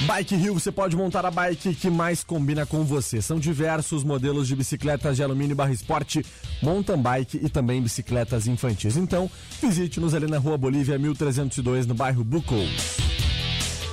Bike 0.06 0.36
Rio, 0.36 0.54
você 0.54 0.72
pode 0.72 0.96
montar 0.96 1.26
a 1.26 1.32
bike 1.32 1.74
que 1.74 1.90
mais 1.90 2.24
combina 2.24 2.64
com 2.64 2.84
você. 2.84 3.24
São 3.24 3.40
diversos 3.40 4.04
modelos 4.04 4.48
de 4.48 4.56
bicicletas 4.56 5.16
de 5.16 5.24
alumínio 5.24 5.56
barra 5.56 5.72
esporte, 5.72 6.24
mountain 6.62 7.02
bike 7.02 7.40
e 7.42 7.50
também 7.50 7.82
bicicletas 7.82 8.46
infantis. 8.46 8.98
Então, 8.98 9.30
visite-nos 9.60 10.14
ali 10.14 10.28
na 10.28 10.38
Rua 10.38 10.60
Bolívia 10.60 11.00
1302, 11.00 11.88
no 11.88 11.96
bairro 11.96 12.24
Bucou. 12.24 12.68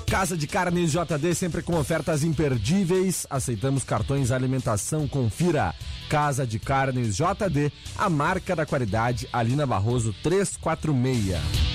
Casa 0.07 0.37
de 0.37 0.47
Carnes 0.47 0.93
JD, 0.93 1.35
sempre 1.35 1.63
com 1.63 1.79
ofertas 1.79 2.23
imperdíveis. 2.23 3.27
Aceitamos 3.31 3.83
cartões 3.83 4.31
alimentação. 4.31 5.09
Confira. 5.09 5.75
Casa 6.11 6.47
de 6.47 6.59
Carnes 6.59 7.17
JD, 7.17 7.73
a 7.97 8.11
marca 8.11 8.55
da 8.55 8.67
qualidade, 8.67 9.27
Alina 9.33 9.67
Barroso 9.67 10.15
346. 10.23 11.72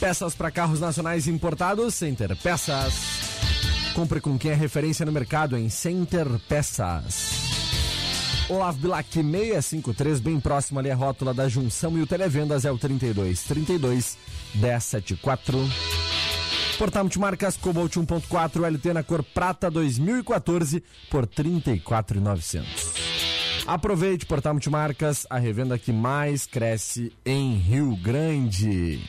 Peças 0.00 0.32
para 0.32 0.50
carros 0.50 0.78
nacionais 0.78 1.26
importados, 1.26 1.92
Center 1.94 2.36
Peças. 2.36 2.94
Compre 3.94 4.20
com 4.20 4.38
quem 4.38 4.52
é 4.52 4.54
referência 4.54 5.04
no 5.04 5.10
mercado 5.10 5.56
em 5.56 5.68
Center 5.68 6.26
Peças. 6.48 7.32
Olavo 8.48 8.78
Bilac 8.78 9.12
653, 9.12 10.20
bem 10.20 10.38
próximo 10.38 10.78
ali 10.78 10.88
a 10.90 10.94
rótula 10.94 11.34
da 11.34 11.48
junção 11.48 11.98
e 11.98 12.02
o 12.02 12.06
televendas 12.06 12.64
é 12.64 12.70
o 12.70 12.78
32 12.78 13.42
32 13.42 14.16
1074. 14.54 15.58
Portal 16.78 17.02
Multimarcas 17.02 17.56
Cobalt 17.56 17.92
1.4 17.92 18.70
LT 18.70 18.92
na 18.92 19.02
cor 19.02 19.24
prata 19.24 19.68
2014 19.68 20.80
por 21.10 21.26
34,900. 21.26 22.68
Aproveite 23.66 24.24
Portal 24.24 24.54
Multimarcas, 24.54 25.26
a 25.28 25.38
revenda 25.38 25.76
que 25.76 25.92
mais 25.92 26.46
cresce 26.46 27.12
em 27.26 27.56
Rio 27.56 27.96
Grande. 27.96 29.00